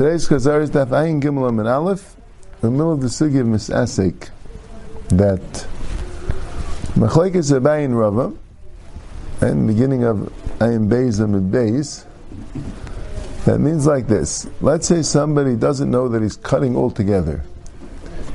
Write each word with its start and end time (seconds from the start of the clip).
Today's 0.00 0.26
Chazar 0.26 0.62
is 0.62 0.70
Daf 0.70 0.86
Ayin 0.86 1.20
Gimel 1.20 1.46
and 1.46 1.60
Aleph, 1.60 2.16
in 2.54 2.58
the 2.62 2.70
middle 2.70 2.90
of 2.90 3.02
the 3.02 3.08
Sugi 3.08 3.38
of 3.38 3.46
Misasek, 3.46 4.30
that 5.10 5.42
Machlekes 6.96 7.52
Abayin 7.52 7.94
Rava, 7.94 8.34
and 9.42 9.66
beginning 9.66 10.04
of 10.04 10.32
Ayin 10.58 10.88
Beis 10.88 11.22
and 11.22 11.52
Beis, 11.52 12.06
that 13.44 13.58
means 13.58 13.86
like 13.86 14.06
this. 14.06 14.48
Let's 14.62 14.88
say 14.88 15.02
somebody 15.02 15.54
doesn't 15.54 15.90
know 15.90 16.08
that 16.08 16.22
he's 16.22 16.36
cutting 16.36 16.76
altogether. 16.76 17.44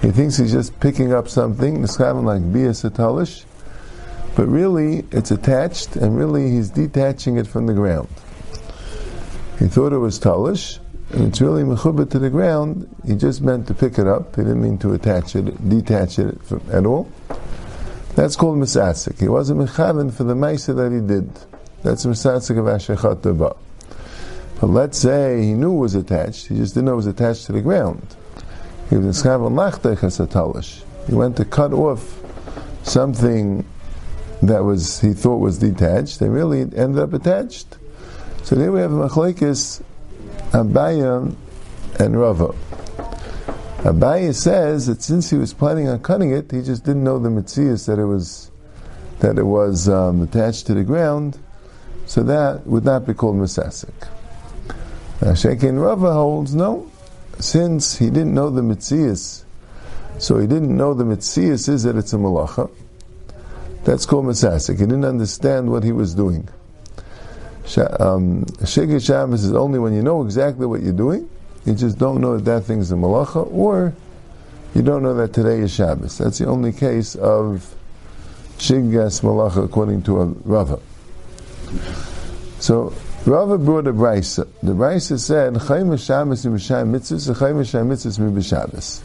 He 0.04 0.12
thinks 0.12 0.38
he's 0.38 0.52
just 0.52 0.80
picking 0.80 1.14
up 1.14 1.28
something, 1.28 1.82
Nischavan 1.82 2.26
like 2.26 2.54
Bia 2.54 2.74
Satalish, 2.74 3.44
but 4.36 4.46
really 4.46 5.04
it's 5.10 5.32
attached, 5.32 5.96
and 5.96 6.16
really 6.16 6.48
he's 6.52 6.70
detaching 6.70 7.38
it 7.38 7.48
from 7.48 7.66
the 7.66 7.74
ground. 7.74 8.08
He 9.58 9.68
thought 9.68 9.94
it 9.94 9.98
was 9.98 10.20
Talish, 10.20 10.78
and 11.12 11.28
it's 11.28 11.40
really 11.42 11.64
mechubah 11.64 12.10
to 12.12 12.20
the 12.20 12.30
ground, 12.30 12.94
he 13.06 13.16
just 13.16 13.42
meant 13.42 13.68
to 13.68 13.74
pick 13.74 14.00
it 14.00 14.08
up. 14.08 14.36
He 14.36 14.42
didn't 14.42 14.62
mean 14.62 14.78
to 14.80 14.94
attach 14.94 15.36
it, 15.36 15.70
detach 15.70 16.20
it 16.20 16.42
from, 16.44 16.62
at 16.72 16.86
all. 16.86 17.12
That's 18.16 18.36
called 18.36 18.58
misasik. 18.58 19.20
He 19.20 19.28
wasn't 19.28 19.60
mechaven 19.60 20.12
for 20.12 20.24
the 20.24 20.34
maisa 20.34 20.76
that 20.76 20.92
he 20.92 21.06
did. 21.06 21.30
That's 21.84 22.06
misasik 22.06 22.58
of 22.58 22.66
ashechat 22.66 23.18
deba. 23.18 23.56
But 24.60 24.68
let's 24.68 24.98
say 24.98 25.42
he 25.42 25.54
knew 25.54 25.76
it 25.76 25.80
was 25.80 25.96
attached, 25.96 26.48
he 26.48 26.56
just 26.56 26.74
didn't 26.74 26.86
know 26.86 26.94
it 26.94 26.98
was 26.98 27.08
attached 27.08 27.46
to 27.48 27.52
the 27.52 27.62
ground. 27.62 28.16
He 28.90 28.98
was 28.98 29.22
He 29.22 31.14
went 31.14 31.38
to 31.38 31.46
cut 31.46 31.74
off 31.74 32.22
something 32.84 33.66
that 34.42 34.64
was 34.64 35.00
he 35.02 35.14
thought 35.14 35.38
was 35.38 35.58
detached, 35.60 36.20
They 36.20 36.30
really 36.30 36.62
ended 36.62 37.00
up 37.00 37.14
attached. 37.14 37.78
So 38.44 38.56
here 38.56 38.72
we 38.72 38.80
have 38.80 38.92
a 38.92 39.10
machlekes 39.10 39.82
Abaya 40.56 41.36
and 42.00 42.18
Rava. 42.18 42.56
Abaya 43.80 44.34
says 44.34 44.88
that 44.88 45.02
since 45.02 45.30
he 45.30 45.36
was 45.36 45.54
planning 45.54 45.90
on 45.90 46.00
cutting 46.00 46.32
it, 46.32 46.50
he 46.50 46.62
just 46.62 46.86
didn't 46.86 47.04
know 47.04 47.20
the 47.20 47.28
mitzias 47.28 47.86
that 47.88 48.00
it 48.00 48.06
was 48.06 48.52
that 49.20 49.38
it 49.38 49.44
was 49.44 49.90
um, 49.90 50.22
attached 50.22 50.66
to 50.68 50.74
the 50.74 50.84
ground, 50.84 51.38
so 52.06 52.24
that 52.24 52.66
would 52.66 52.86
not 52.86 53.06
be 53.06 53.14
called 53.14 53.36
misasik. 53.36 54.08
Now 55.22 55.34
Shekin 55.34 55.78
Rava 55.78 56.14
holds 56.14 56.56
no, 56.56 56.90
since 57.38 57.98
he 57.98 58.06
didn't 58.06 58.34
know 58.34 58.50
the 58.50 58.62
mitzias, 58.62 59.44
so 60.20 60.40
he 60.40 60.48
didn't 60.48 60.76
know 60.76 60.94
the 60.94 61.04
mitzias 61.04 61.68
is 61.68 61.84
that 61.84 61.98
it's 61.98 62.14
a 62.14 62.18
malacha. 62.18 62.72
That's 63.84 64.06
called 64.06 64.26
misasik. 64.26 64.80
He 64.80 64.86
didn't 64.86 65.04
understand 65.04 65.70
what 65.70 65.84
he 65.84 65.92
was 65.92 66.16
doing. 66.16 66.48
Um, 68.00 68.46
Shegit 68.62 69.06
Shabbos 69.06 69.44
is 69.44 69.54
only 69.54 69.80
when 69.80 69.94
you 69.94 70.04
know 70.04 70.24
exactly 70.24 70.66
what 70.66 70.82
you're 70.82 70.94
doing, 70.94 71.28
you 71.66 71.74
just 71.74 71.98
don't 71.98 72.22
know 72.22 72.38
that 72.38 72.46
that 72.46 72.64
thing 72.66 72.80
is 72.80 72.92
a 72.92 72.96
malacha, 72.96 73.52
or 73.52 73.94
you 74.76 74.84
don't 74.84 75.02
know 75.02 75.16
that 75.16 75.34
today 75.34 75.60
is 75.60 75.74
Shabbos. 75.74 76.18
That's 76.18 76.38
the 76.38 76.46
only 76.46 76.72
case 76.72 77.16
of 77.16 77.76
Shigas 78.58 79.22
malacha 79.22 79.66
according 79.66 80.04
to 80.04 80.22
a 80.22 80.26
Rava. 80.26 80.80
So 82.60 82.94
Rava 83.26 83.58
brought 83.58 83.88
a 83.88 83.94
brisa. 83.94 84.48
The 84.62 84.74
brisa 84.74 85.20
said, 85.20 85.58
"Chaim 85.58 85.98
Shabbos 85.98 86.46
Mishayim 86.46 86.92
Mitzvahs, 86.92 87.36
Chaim 87.36 87.56
Mishayim 87.56 87.88
Mitzvahs 87.88 88.20
Mibishabbos." 88.20 89.02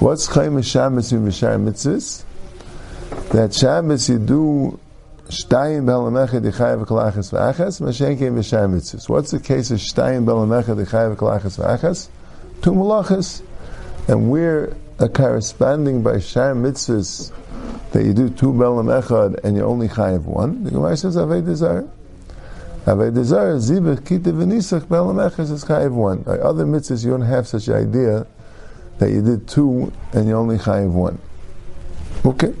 What's 0.00 0.26
Chaim 0.26 0.62
Shabbos 0.62 1.10
Mishayim 1.12 1.68
Mitzvahs? 1.68 2.22
That 3.30 3.52
Shabbos 3.52 4.08
you 4.08 4.18
do 4.18 4.78
Shtayim 5.28 5.84
belamechad 5.84 6.40
kalachas 6.86 7.30
v'achas, 7.32 7.82
mitzvahs. 7.82 9.08
What's 9.10 9.30
the 9.30 9.38
case 9.38 9.70
of 9.70 9.78
Shtayim 9.78 10.24
belamechad 10.24 10.82
yichayev 10.82 11.16
kalachas 11.16 11.62
v'achas? 11.62 12.08
Two 12.62 12.72
malachas. 12.72 13.42
And 14.08 14.30
we're 14.30 14.74
a 14.98 15.06
corresponding 15.06 16.02
by 16.02 16.12
shayim 16.12 16.62
mitzvahs 16.62 17.30
that 17.92 18.06
you 18.06 18.14
do 18.14 18.30
two 18.30 18.54
belam 18.54 18.86
echad 18.86 19.44
and 19.44 19.54
you 19.54 19.64
only 19.64 19.88
chayev 19.88 20.22
one. 20.22 20.64
The 20.64 20.70
Gemara 20.70 20.96
says 20.96 21.16
avei 21.16 21.44
desire. 21.44 21.86
Avei 22.86 23.12
desire 23.12 23.56
zibach 23.56 24.00
kita 24.00 24.32
v'nisach 24.32 24.88
belam 24.88 25.18
is 25.38 25.62
chayev 25.62 25.92
one. 25.92 26.22
By 26.22 26.38
other 26.38 26.64
mitzvahs 26.64 27.04
you 27.04 27.10
don't 27.10 27.20
have 27.20 27.46
such 27.46 27.68
idea 27.68 28.26
that 28.96 29.10
you 29.10 29.20
did 29.20 29.46
two 29.46 29.92
and 30.14 30.26
you 30.26 30.34
only 30.34 30.56
chayev 30.56 30.90
one. 30.90 31.18
Okay. 32.24 32.54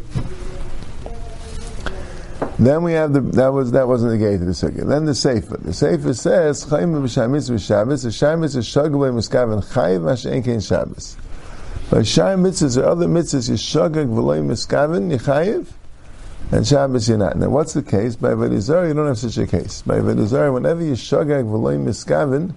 Then 2.58 2.82
we 2.82 2.92
have 2.92 3.12
the 3.12 3.20
that 3.20 3.52
was 3.52 3.72
that 3.72 3.88
wasn't 3.88 4.12
the 4.12 4.18
gate 4.18 4.40
of 4.40 4.46
the 4.46 4.52
sukkah. 4.52 4.86
Then 4.86 5.04
the 5.04 5.14
sefer. 5.14 5.56
The 5.56 5.72
sefer 5.72 6.14
says 6.14 6.64
chayim 6.64 6.92
b'shamis 7.02 7.50
b'shabbos. 7.50 8.04
The 8.04 8.12
shabbos 8.12 8.56
is 8.56 8.66
shagavay 8.66 9.12
miskaven 9.12 9.64
chayiv 9.72 10.02
mashen 10.02 10.44
kein 10.44 10.60
shabbos. 10.60 11.16
By 11.90 11.98
shayim 11.98 12.42
mitzvahs 12.42 12.80
or 12.80 12.84
other 12.86 13.06
mitzvahs, 13.06 13.48
you 13.48 13.56
shagag 13.56 14.08
v'loy 14.08 14.44
miskaven 14.44 15.16
yichayiv, 15.16 15.66
and 16.52 16.66
Shabbos 16.66 17.08
you're 17.08 17.18
not. 17.18 17.36
Now 17.36 17.48
what's 17.48 17.74
the 17.74 17.82
case? 17.82 18.16
By 18.16 18.30
Vedizar 18.30 18.86
you 18.86 18.94
don't 18.94 19.06
have 19.06 19.18
such 19.18 19.38
a 19.38 19.46
case. 19.46 19.82
By 19.82 19.96
Vedizar, 19.96 20.52
whenever 20.52 20.82
you 20.82 20.92
shagag 20.92 21.44
v'loy 21.44 21.82
miskaven, 21.82 22.54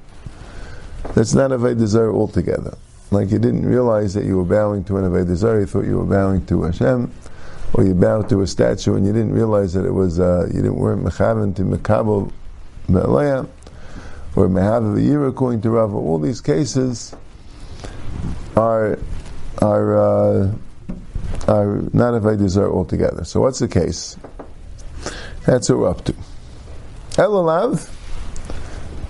that's 1.16 1.34
not 1.34 1.52
a 1.52 1.58
Vedizar 1.58 2.14
altogether. 2.14 2.78
Like 3.10 3.32
you 3.32 3.40
didn't 3.40 3.66
realize 3.66 4.14
that 4.14 4.26
you 4.26 4.38
were 4.38 4.46
bowing 4.46 4.84
to 4.86 4.98
an 4.98 5.12
Vedizar, 5.12 5.60
you 5.60 5.66
thought 5.66 5.86
you 5.86 5.98
were 5.98 6.06
bowing 6.06 6.46
to 6.48 6.64
Hashem 6.64 7.12
or 7.74 7.84
you 7.84 7.94
bow 7.94 8.22
to 8.22 8.42
a 8.42 8.48
statue 8.48 8.96
and 8.96 9.06
you 9.06 9.14
didn't 9.14 9.34
realize 9.34 9.74
that 9.74 9.86
it 9.86 9.92
was 9.92 10.20
uh, 10.20 10.46
you 10.48 10.62
didn't 10.62 10.76
weren't 10.76 11.04
to 11.06 11.64
mekabel 11.64 12.32
be'aleya 12.88 13.48
or 14.36 14.48
mehav 14.48 15.02
year 15.02 15.26
according 15.28 15.62
to 15.62 15.70
Rava. 15.70 15.96
All 15.96 16.20
these 16.20 16.42
cases 16.42 17.16
are 18.56 18.98
are 19.62 19.98
uh, 19.98 20.52
are 21.48 21.82
not 21.94 22.14
a 22.14 22.38
desire 22.38 22.72
altogether. 22.72 23.24
So 23.24 23.42
what's 23.42 23.60
the 23.60 23.68
case? 23.68 24.18
That's 25.46 25.70
what 25.70 25.80
we're 25.80 25.90
up 25.90 26.04
to. 26.06 26.14
Elalav, 27.14 27.90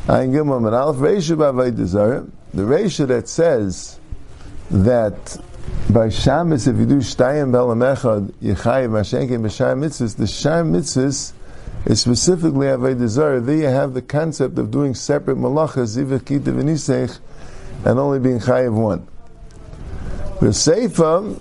Ayin 0.07 0.31
Gimel 0.31 0.65
and 0.65 0.75
Aleph 0.75 0.97
Reisha 0.97 1.35
B'Avay 1.35 2.31
The 2.53 2.61
Reisha 2.61 3.07
that 3.07 3.27
says 3.27 3.99
that 4.69 5.37
by 5.89 6.09
Shabbos, 6.09 6.67
if 6.67 6.77
you 6.77 6.85
do 6.85 6.97
Shtayim 6.97 7.51
Belam 7.51 7.79
Echad, 7.79 8.31
Yechayiv 8.41 8.89
Mashenke 8.89 9.31
B'Shayim 9.31 9.79
Mitzvahs, 9.79 10.15
the 10.15 10.23
Shayim 10.23 10.71
Mitzvahs 10.71 11.33
is 11.85 12.01
specifically 12.01 12.67
Avodah. 12.67 13.45
There 13.45 13.55
you 13.57 13.65
have 13.65 13.93
the 13.93 14.01
concept 14.01 14.57
of 14.57 14.71
doing 14.71 14.95
separate 14.95 15.37
malachas, 15.37 15.97
Zivach 15.97 16.21
Kitav 16.21 16.55
Nisech, 16.63 17.19
and 17.83 17.99
only 17.99 18.19
being 18.19 18.39
Chayiv 18.39 18.73
one. 18.73 19.05
The 20.39 20.47
Seifa, 20.47 21.37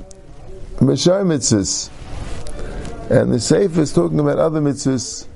B'Shayim 0.79 1.27
Mitzvahs, 1.29 1.91
and 3.11 3.33
the 3.33 3.37
Seifa 3.37 3.79
is 3.79 3.93
talking 3.93 4.19
about 4.19 4.39
other 4.39 4.61
mitzvahs. 4.61 5.27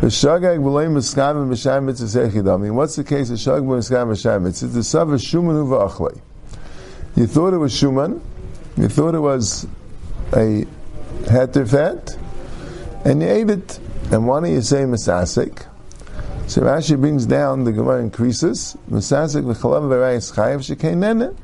V'shagag 0.00 0.58
v'loy 0.58 0.88
miskavim 0.88 1.48
b'shayim 1.48 1.84
mitzvahs 1.90 2.28
echid. 2.28 2.52
I 2.52 2.56
mean, 2.56 2.74
what's 2.74 2.96
the 2.96 3.04
case 3.04 3.30
of 3.30 3.38
shagag 3.38 3.62
miskavim 3.62 4.08
b'shayim 4.08 4.42
mitzvahs? 4.48 4.72
The 4.74 4.82
Sava 4.82 5.14
Shuman 5.14 5.64
Uva'achlei. 5.64 6.20
You 7.14 7.26
thought 7.26 7.52
it 7.52 7.58
was 7.58 7.72
Shuman, 7.72 8.20
you 8.76 8.88
thought 8.88 9.14
it 9.14 9.20
was 9.20 9.66
a 10.32 10.66
heter 11.24 11.68
fat, 11.68 12.16
and 13.04 13.22
you 13.22 13.28
ate 13.28 13.50
it. 13.50 13.78
And 14.10 14.26
why 14.26 14.40
don't 14.40 14.52
you 14.52 14.62
say 14.62 14.82
misasik? 14.84 15.66
So 16.46 16.62
Rashi 16.62 16.98
brings 16.98 17.26
down 17.26 17.64
the 17.64 17.72
Gemara 17.72 18.02
increases 18.02 18.76
misasik 18.90 19.44
v'chalav 19.44 19.82
v'rayis 19.88 20.34
chayav 20.34 20.60
shekei 20.60 20.96
nene. 20.96 21.36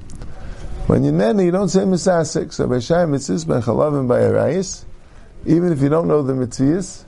When 0.87 1.05
you 1.05 1.12
nene, 1.12 1.41
you 1.41 1.51
don't 1.51 1.69
say 1.69 1.81
misasik. 1.81 2.53
So 2.53 2.67
by 2.67 2.77
shayim 2.77 3.11
mitzvahs 3.11 3.47
by 3.47 3.61
chalav 3.61 3.99
and 3.99 4.09
by 4.09 4.21
arayis, 4.21 4.84
even 5.47 5.73
if 5.73 5.83
you 5.83 5.89
don't 5.91 6.09
know 6.09 6.23
the 6.23 6.33
mitzvahs, 6.33 7.05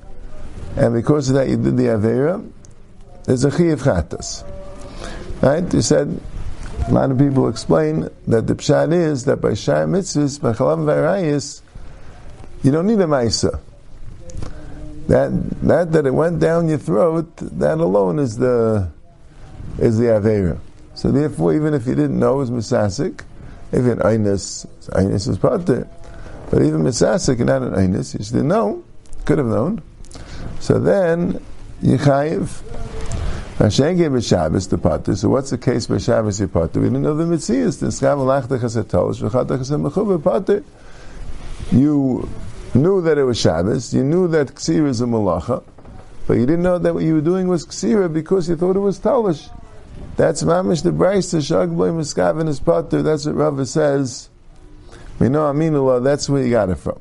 and 0.76 0.94
because 0.94 1.30
of 1.30 1.36
that 1.36 1.48
you 1.48 1.56
did 1.56 1.76
the 1.76 1.84
avera, 1.84 2.46
there's 3.24 3.44
a 3.44 3.50
chiyav 3.50 3.80
chatas. 3.80 4.44
Right? 5.42 5.72
You 5.72 5.82
said 5.82 6.20
a 6.88 6.92
lot 6.92 7.10
of 7.10 7.18
people 7.18 7.48
explain 7.48 8.08
that 8.26 8.46
the 8.46 8.54
pshat 8.54 8.92
is 8.92 9.24
that 9.24 9.40
by 9.40 9.54
Shai 9.54 9.84
Mitzvahs, 9.84 10.40
by 10.40 10.52
Chalav 10.52 10.78
Varayis, 10.78 11.62
you 12.62 12.70
don't 12.72 12.86
need 12.86 13.00
a 13.00 13.04
Maisa. 13.04 13.60
That, 15.08 15.30
that, 15.62 15.92
that 15.92 16.06
it 16.06 16.14
went 16.14 16.40
down 16.40 16.68
your 16.68 16.78
throat, 16.78 17.36
that 17.36 17.78
alone 17.78 18.18
is 18.18 18.36
the, 18.36 18.90
is 19.78 19.98
the 19.98 20.06
Avera. 20.06 20.58
So 20.94 21.10
therefore, 21.10 21.54
even 21.54 21.74
if 21.74 21.86
you 21.86 21.94
didn't 21.94 22.18
know 22.18 22.40
it 22.40 22.50
was 22.50 22.50
Misasik, 22.50 23.22
if 23.72 23.84
an 23.86 23.98
Einus, 23.98 24.66
Einus 24.90 25.28
is 25.28 25.38
Pater. 25.38 25.88
But 26.50 26.62
even 26.62 26.82
Misasik, 26.82 27.38
not 27.38 27.62
an 27.62 27.72
Einus, 27.72 28.12
you 28.12 28.24
didn't 28.24 28.48
know, 28.48 28.84
could 29.24 29.38
have 29.38 29.46
known. 29.46 29.82
So 30.58 30.78
then, 30.78 31.44
Yechayiv, 31.82 32.62
Hashem 33.60 33.98
gave 33.98 34.14
a 34.14 34.22
Shabbos 34.22 34.66
to 34.68 34.78
Pater, 34.78 35.14
so 35.14 35.28
what's 35.28 35.50
the 35.50 35.58
case 35.58 35.86
by 35.86 35.98
Shabbos 35.98 36.40
you 36.40 36.48
Pater? 36.48 36.80
We 36.80 36.86
didn't 36.86 37.02
know 37.02 37.14
the 37.14 37.24
Mitzias. 37.24 37.78
The 37.78 37.88
Skav 37.88 38.16
Alachtach 38.16 38.62
has 38.62 38.74
a 38.74 38.84
Tolish, 38.84 39.20
V'chatach 39.20 39.58
has 39.58 39.70
a 39.70 39.74
Mechuva 39.74 40.24
Pater. 40.24 40.64
You 41.70 42.26
knew 42.72 43.02
that 43.02 43.18
it 43.18 43.24
was 43.24 43.38
Shabbos, 43.38 43.92
you 43.92 44.02
knew 44.02 44.28
that 44.28 44.48
Ksira 44.48 44.88
is 44.88 45.02
a 45.02 45.04
Malacha, 45.04 45.62
but 46.26 46.38
you 46.38 46.46
didn't 46.46 46.62
know 46.62 46.78
that 46.78 46.94
what 46.94 47.02
you 47.02 47.16
were 47.16 47.20
doing 47.20 47.48
was 47.48 47.66
Ksira 47.66 48.10
because 48.10 48.48
you 48.48 48.56
thought 48.56 48.76
it 48.76 48.80
was 48.80 48.98
Tolish. 48.98 49.50
That's 50.16 50.42
mamish 50.42 50.82
the 50.82 50.90
brayse 50.90 51.34
shagboy 51.34 51.92
miskaven 51.92 52.48
is 52.48 52.60
potter. 52.60 53.02
That's 53.02 53.26
what 53.26 53.34
Rava 53.34 53.66
says. 53.66 54.30
We 55.18 55.28
know 55.28 55.52
aminullah. 55.52 56.02
That's 56.02 56.30
where 56.30 56.42
you 56.42 56.50
got 56.50 56.70
it 56.70 56.76
from. 56.76 56.98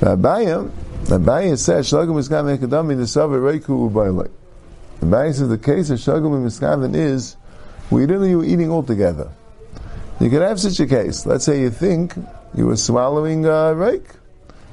Abayim, 0.00 0.70
Abayim 1.04 1.58
says 1.58 1.90
shlagim 1.90 2.14
miskaven 2.14 2.58
kadami 2.58 2.96
the 2.98 3.04
savar 3.04 3.40
reiku 3.40 3.90
ubaylek. 5.00 5.10
Abayim 5.10 5.34
says 5.34 5.48
the 5.48 5.58
case 5.58 5.90
of 5.90 5.98
shlagim 5.98 6.44
miskaven 6.44 6.94
is 6.94 7.36
we 7.90 8.02
didn't 8.02 8.22
know 8.22 8.26
you 8.26 8.38
were 8.38 8.44
eating 8.44 8.70
all 8.70 8.82
together. 8.82 9.30
You 10.20 10.30
could 10.30 10.42
have 10.42 10.60
such 10.60 10.78
a 10.80 10.86
case. 10.86 11.26
Let's 11.26 11.44
say 11.44 11.60
you 11.60 11.70
think 11.70 12.14
you 12.54 12.66
were 12.66 12.76
swallowing 12.76 13.46
uh, 13.46 13.72
rake. 13.72 14.06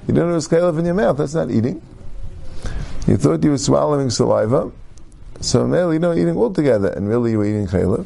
You 0.07 0.13
didn't 0.13 0.29
have 0.29 0.37
a 0.37 0.41
scale 0.41 0.77
in 0.77 0.85
your 0.85 0.93
mouth. 0.93 1.17
That's 1.17 1.33
not 1.33 1.49
eating. 1.51 1.81
You 3.07 3.17
thought 3.17 3.43
you 3.43 3.51
were 3.51 3.57
swallowing 3.57 4.09
saliva. 4.09 4.71
So 5.39 5.63
really, 5.63 5.95
you 5.95 5.99
know, 5.99 6.13
eating 6.13 6.35
all 6.35 6.51
together, 6.51 6.89
and 6.89 7.07
really 7.07 7.31
you 7.31 7.37
were 7.37 7.45
eating 7.45 7.67
chaylev. 7.67 8.05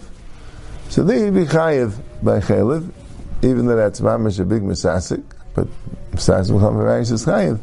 So 0.90 1.04
then 1.04 1.20
you'd 1.20 1.34
be 1.34 1.46
chayiv 1.46 1.98
by 2.22 2.40
chaylev, 2.40 2.92
even 3.42 3.66
though 3.66 3.78
that's 3.78 4.02
mamish 4.02 4.40
a 4.40 4.46
big 4.46 4.62
misasik, 4.62 5.24
but 5.56 5.68
misasik 6.12 6.52
will 6.52 6.60
come 6.60 6.80
is 6.80 7.26
chayiv. 7.26 7.60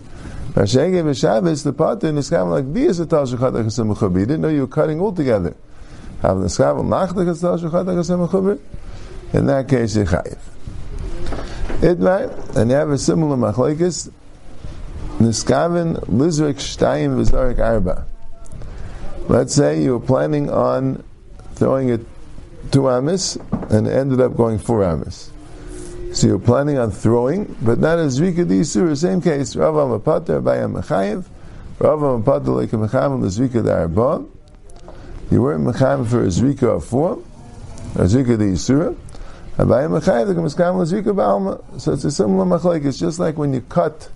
Vashengev 0.59 1.05
v'shabbos, 1.05 1.63
the 1.63 1.73
potter 1.73 2.09
in 2.09 2.17
the 2.17 2.21
skam 2.21 2.51
like 2.51 2.75
this 2.75 2.99
a 2.99 3.07
tal 3.07 3.25
shechat 3.25 3.53
achasem 3.53 3.95
mechuber. 3.95 4.19
You 4.19 4.27
didn't 4.27 4.41
know 4.41 4.49
you 4.49 4.63
were 4.63 4.67
cutting 4.67 5.01
all 5.01 5.13
together. 5.13 5.55
Have 6.23 6.41
the 6.41 6.49
skam 6.49 6.85
nach 6.89 7.15
the 7.15 7.25
tal 7.27 7.57
shechat 7.59 7.85
achasem 7.85 8.27
mechuber. 8.27 8.59
In 9.33 9.47
that 9.47 9.69
case, 9.69 9.95
you're 9.95 10.05
chayiv. 10.05 10.39
Itmai, 11.81 12.57
and 12.57 12.71
you 12.71 12.77
have 12.77 12.91
a 12.91 12.99
similar 12.99 13.37
machlekes. 13.37 14.11
Niskaven 15.19 16.01
lizrik 16.07 16.57
shtayim 16.57 17.15
v'zarik 17.15 17.61
arba. 17.61 18.05
Let's 19.29 19.55
say 19.55 19.81
you 19.81 19.93
were 19.93 20.05
planning 20.05 20.51
on 20.51 21.05
throwing 21.55 21.91
it 21.91 22.05
two 22.73 22.91
amis 22.91 23.37
and 23.71 23.87
ended 23.87 24.21
up 24.21 24.37
going 24.37 24.59
four 24.59 24.83
amis. 24.83 25.31
So 26.19 26.27
you're 26.27 26.41
planning 26.41 26.79
on 26.79 26.91
throwing, 26.91 27.45
but 27.63 27.79
not 27.79 28.01
as 28.01 28.19
Zvika 28.19 28.45
Disur, 28.45 28.97
same 28.97 29.23
case, 29.23 29.55
Rav 29.55 29.73
Amapater 29.75 30.43
Abaya 30.43 30.69
Mechayev, 30.69 31.25
Rav 31.79 32.01
Amapater 32.01 32.57
like 32.57 32.73
a 32.73 32.77
Mechavim 32.77 33.23
Zvika 33.23 33.63
Darba. 33.63 34.29
You 35.31 35.43
weren't 35.43 35.65
Mechavim 35.65 36.09
for 36.09 36.25
a 36.25 36.27
Zvika 36.27 36.79
of 36.79 36.85
four, 36.85 37.23
a 37.95 38.01
Zvika 38.01 38.37
Disur. 38.37 38.97
Abaya 39.59 39.89
Mechayev, 39.89 40.27
like 40.27 40.37
a 40.37 40.41
Mechavim 40.41 40.85
Zvika 40.85 41.15
Ba'alma. 41.15 41.81
So 41.81 41.93
it's 41.93 42.03
a 42.03 42.11
similar 42.11 42.45
machlaik. 42.45 42.85
It's 42.85 42.99
just 42.99 43.21
like 43.21 43.39
when 43.39 43.55
you 43.55 43.61
cut 43.61 44.11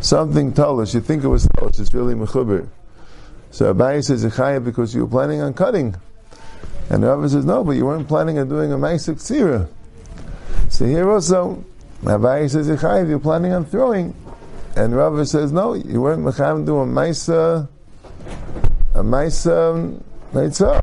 something 0.00 0.52
talish, 0.52 0.94
you 0.94 1.00
think 1.00 1.22
it 1.22 1.28
was 1.28 1.46
talish, 1.46 1.78
it's 1.78 1.94
really 1.94 2.14
Mechuber. 2.14 2.68
So 3.52 3.72
Abaye 3.72 4.04
says 4.04 4.24
Echaya 4.24 4.64
because 4.64 4.96
you 4.96 5.02
were 5.02 5.10
planning 5.10 5.42
on 5.42 5.54
cutting. 5.54 5.94
And 6.90 7.04
the 7.04 7.06
Rabbi 7.06 7.28
says, 7.28 7.44
no, 7.44 7.62
but 7.62 7.76
you 7.76 7.86
weren't 7.86 8.08
planning 8.08 8.36
on 8.40 8.48
doing 8.48 8.72
a 8.72 8.76
Maisik 8.76 9.20
Tzira. 9.22 9.68
So 10.68 10.84
here 10.86 11.10
also, 11.10 11.64
Abaye 12.02 12.50
says 12.50 12.68
if 12.68 12.82
you're 12.82 13.18
planning 13.18 13.52
on 13.52 13.64
throwing. 13.64 14.14
And 14.76 14.94
Rabbi 14.94 15.24
says, 15.24 15.52
no, 15.52 15.74
you 15.74 16.02
weren't 16.02 16.22
Mecham 16.22 16.66
do 16.66 16.78
a 16.80 16.86
Maisa, 16.86 17.66
a 18.94 19.02
Maisa 19.02 20.02
Meitzah. 20.32 20.80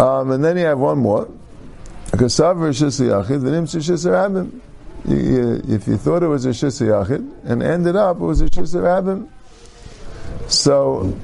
Um, 0.00 0.32
and 0.32 0.44
then 0.44 0.56
you 0.56 0.64
have 0.64 0.78
one 0.78 0.98
more. 0.98 1.30
Because 2.10 2.34
Savr 2.34 2.70
Shisa 2.70 3.24
Yachid, 3.24 3.42
the 3.42 3.50
Nimsa 3.50 3.78
Shisa 3.78 4.10
Rabbim 4.10 4.60
you, 5.06 5.62
if 5.68 5.86
you 5.86 5.96
thought 5.96 6.22
it 6.22 6.28
was 6.28 6.46
a 6.46 6.50
Shisa 6.50 6.86
Yachid, 6.86 7.44
and 7.44 7.62
ended 7.62 7.96
up 7.96 8.16
it 8.16 8.20
was 8.20 8.40
a 8.40 8.46
Shisa 8.46 8.80
Rabbim. 8.80 9.28
So, 10.50 11.18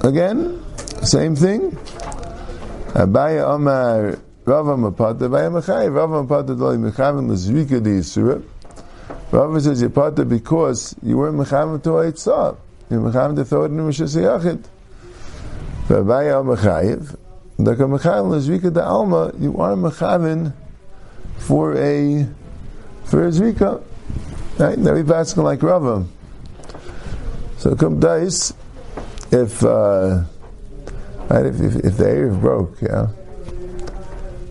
again, 0.00 0.62
same 1.02 1.34
thing. 1.34 1.76
Abaya 2.94 3.48
Omar 3.48 4.18
Rava 4.44 4.76
Mapata, 4.76 5.22
Abaya 5.22 5.50
Machai, 5.50 5.92
Rava 5.92 6.24
Mapata 6.24 6.56
Dali 6.56 6.78
Mechavim 6.78 7.28
Lezvika 7.28 7.82
Di 7.82 7.90
Yisura. 7.90 8.40
Rava 9.32 9.60
says 9.60 9.80
you're 9.80 9.90
Pata 9.90 10.24
because 10.24 10.94
you 11.02 11.16
weren't 11.16 11.36
Mechavim 11.36 11.82
to 11.82 11.88
Eitzah. 11.88 12.56
You're 12.88 13.00
Mechavim 13.00 13.34
to 13.34 13.44
throw 13.44 13.64
it 13.64 13.72
in 13.72 13.80
a 13.80 13.82
Shisa 13.82 14.38
Yachid. 14.38 14.64
Abaya 15.88 16.34
Omar 16.34 16.56
Chayiv, 16.56 17.16
Daka 17.60 17.82
Mechavim 17.82 18.30
Lezvika 18.30 18.72
Da 18.72 18.86
Alma, 18.86 19.32
you 19.40 19.58
are 19.58 19.74
Mechavim 19.74 20.52
for 21.38 21.76
a 21.76 22.28
for 23.06 23.24
his 23.24 23.40
Rika. 23.40 23.82
Right? 24.56 24.78
Now 24.78 24.92
we're 24.92 25.12
asking 25.12 25.42
like 25.42 25.64
Rava. 25.64 26.06
So 27.58 27.74
come 27.74 27.98
dice 27.98 28.54
if 29.32 29.64
uh, 29.64 30.22
right, 31.28 31.46
if, 31.46 31.60
if, 31.60 31.76
if 31.76 31.96
the 31.96 32.04
Erev 32.04 32.40
broke, 32.40 32.80
yeah. 32.82 33.08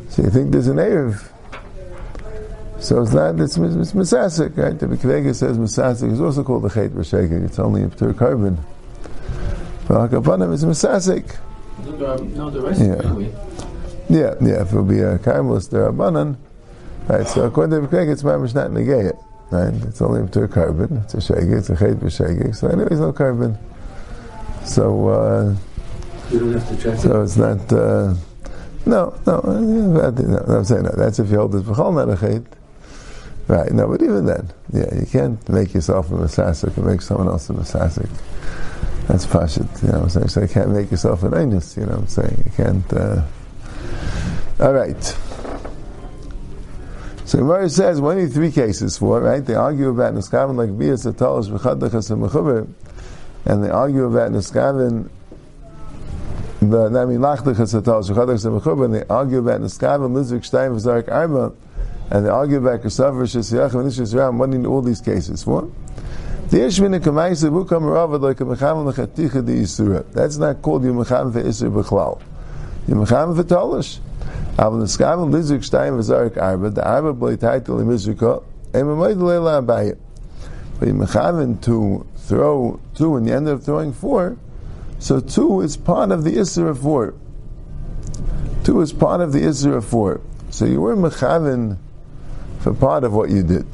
So 0.09 0.23
you 0.23 0.29
think 0.29 0.51
there's 0.51 0.67
an 0.67 0.77
Erev. 0.77 1.29
So 2.79 3.01
it's 3.01 3.13
not, 3.13 3.39
it's, 3.39 3.57
it's 3.57 3.93
Masasik, 3.93 4.57
right? 4.57 4.77
The 4.77 4.87
Bekvega 4.87 5.33
says 5.33 5.57
Masasik 5.57 6.11
is 6.11 6.19
also 6.19 6.43
called 6.43 6.63
the 6.63 6.69
Chet 6.69 6.91
B'Shegeg. 6.91 7.45
It's 7.45 7.59
only 7.59 7.83
a 7.83 7.87
P'tur 7.87 8.17
carbon. 8.17 8.57
But 9.87 10.09
Hakapanim 10.09 10.53
is 10.53 10.65
Masasik. 10.65 11.37
No, 11.85 12.49
the 12.49 12.61
rest 12.61 12.81
yeah. 12.81 12.95
Yeah, 14.09 14.35
yeah, 14.41 14.61
if 14.61 14.73
it 14.73 14.75
would 14.75 14.89
be 14.89 14.99
a 14.99 15.17
Karmelis, 15.17 15.69
the 15.69 15.77
Rabbanan, 15.77 16.37
Right, 17.07 17.27
so 17.27 17.43
according 17.43 17.81
to 17.81 17.87
Bekveg, 17.87 18.09
it's 18.09 18.23
mamish 18.23 18.55
not 18.55 18.71
negayit. 18.71 19.21
Right, 19.51 19.73
it's 19.87 20.01
only 20.01 20.21
a 20.21 20.47
carbon. 20.47 20.97
It's 21.03 21.13
a 21.15 21.17
shagig. 21.17 21.57
It's 21.57 21.69
a 21.69 21.75
chet 21.75 21.97
b'shagig. 21.97 22.55
So 22.55 22.69
anyway, 22.69 22.87
it's 22.91 23.01
no 23.01 23.11
carbon. 23.11 23.57
So 24.63 25.09
uh, 25.09 25.55
you 26.31 26.39
don't 26.39 26.53
have 26.53 26.69
to 26.69 26.83
check. 26.83 26.99
So 26.99 27.21
it's 27.21 27.37
not. 27.37 27.71
Uh, 27.71 28.13
no, 28.85 29.17
no, 29.25 29.39
no, 29.41 30.09
no, 30.11 30.55
I'm 30.55 30.65
saying 30.65 30.83
that. 30.83 30.95
That's 30.97 31.19
if 31.19 31.29
you 31.29 31.37
hold 31.37 31.53
this 31.53 31.63
b'chol 31.63 31.97
a. 32.01 32.43
Right, 33.45 33.71
no, 33.73 33.87
but 33.87 34.01
even 34.01 34.25
then, 34.25 34.49
yeah, 34.71 34.93
you 34.95 35.05
can't 35.05 35.49
make 35.49 35.73
yourself 35.73 36.09
a 36.11 36.13
masasik 36.13 36.77
and 36.77 36.85
make 36.85 37.01
someone 37.01 37.27
else 37.27 37.49
a 37.49 37.53
masasik. 37.53 38.09
That's 39.07 39.25
pashit, 39.25 39.67
you 39.81 39.89
know 39.89 39.99
what 39.99 40.03
I'm 40.03 40.09
saying? 40.09 40.27
So 40.29 40.41
you 40.41 40.47
can't 40.47 40.69
make 40.69 40.89
yourself 40.89 41.23
an 41.23 41.31
einus, 41.31 41.75
you 41.75 41.85
know 41.85 41.91
what 41.91 41.99
I'm 41.99 42.07
saying? 42.07 42.43
You 42.45 42.51
can't. 42.55 42.93
Uh, 42.93 43.23
all 44.61 44.73
right. 44.73 45.03
So 47.25 47.39
Gemara 47.39 47.69
says 47.69 47.99
one 47.99 48.19
of 48.19 48.31
three 48.31 48.51
cases 48.51 48.97
for 48.97 49.19
right? 49.19 49.45
They 49.45 49.55
argue 49.55 49.89
about 49.89 50.13
Niskaven 50.13 50.55
like 50.55 50.77
Bias 50.77 51.05
Atalish 51.05 51.49
V'chadachas 51.49 52.15
Mechuber, 52.17 52.67
and 53.45 53.63
they 53.63 53.69
argue 53.69 54.05
about 54.05 54.31
Niskaven 54.31 55.09
the 56.73 56.99
I 56.99 57.05
mean 57.05 57.19
Lachdachas 57.19 57.79
Atalish 57.79 58.09
V'chadachas 58.09 58.59
Mechuber, 58.59 58.85
and 58.85 58.95
they 58.95 59.03
argue 59.09 59.39
about 59.39 59.61
Niskaven 59.61 60.11
Lizvik 60.11 60.41
Shtayim 60.41 60.75
V'zarik 60.75 61.11
Arba, 61.11 61.53
and 62.09 62.25
they 62.25 62.29
argue 62.29 62.57
about 62.57 62.81
Kasav 62.81 63.13
Shesiyach 63.13 63.73
and 63.73 63.89
Nishis 63.89 64.15
Ram. 64.15 64.37
What 64.37 64.53
in 64.53 64.65
all 64.65 64.81
these 64.81 65.01
cases 65.01 65.45
What? 65.45 65.65
The 66.49 66.57
Ishmin 66.57 66.99
Kamaisa 66.99 67.49
Vukam 67.51 67.83
Ravad 67.83 68.21
like 68.21 68.41
a 68.41 68.43
Mechavan 68.43 68.91
Lechaticha 68.91 69.45
Di 69.45 69.61
Yisura. 69.61 70.05
That's 70.11 70.37
not 70.37 70.61
called 70.61 70.83
Yom 70.83 71.03
for 71.03 71.13
Isur 71.13 71.83
B'chlal. 71.83 72.21
Yom 72.87 73.05
for 73.05 73.43
Talish. 73.43 73.99
Aber 74.57 74.77
the 74.77 74.85
Skaven 74.85 75.31
Lizik 75.31 75.59
Shtayim 75.59 75.97
Vazarik 75.97 76.41
Arba, 76.41 76.69
the 76.69 76.87
Arba 76.87 77.13
Boy 77.13 77.35
Title 77.35 77.79
in 77.79 77.87
Mizrika, 77.87 78.43
and 78.73 78.83
Mamoid 78.83 79.21
Leila 79.21 79.61
Abayit. 79.61 79.97
But 80.79 80.87
you 80.87 80.93
Mechaven 80.95 81.61
to 81.63 82.05
throw 82.17 82.79
two 82.95 83.15
and 83.15 83.27
you 83.27 83.33
end 83.33 83.47
up 83.47 83.61
throwing 83.61 83.93
four, 83.93 84.37
so 85.03 85.19
two 85.19 85.59
is 85.59 85.75
part 85.75 86.11
of 86.11 86.23
the 86.23 86.31
Isra 86.31 86.69
of 86.69 86.79
four. 86.79 87.13
Two 88.63 88.79
is 88.79 88.93
part 88.93 89.19
of 89.19 89.33
the 89.33 89.39
Isra 89.39 89.75
of 89.75 89.85
four. 89.85 90.21
So 90.49 90.63
you 90.63 90.79
were 90.79 90.95
Mechaven 90.95 91.77
for 92.61 92.73
part 92.73 93.03
of 93.03 93.11
what 93.11 93.29
you 93.29 93.43
did. 93.43 93.65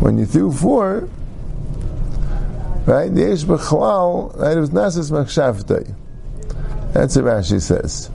When 0.00 0.16
you 0.16 0.24
threw 0.24 0.50
four, 0.50 1.10
right, 2.86 3.14
the 3.14 3.20
Yesh 3.20 3.44
Bechlal, 3.44 4.34
right, 4.38 4.56
it 4.56 4.60
was 4.60 4.70
Nasis 4.70 5.10
Machshavtei. 5.10 5.94
That's 6.94 7.16
what 7.16 7.26
Rashi 7.26 7.60
says. 7.60 8.10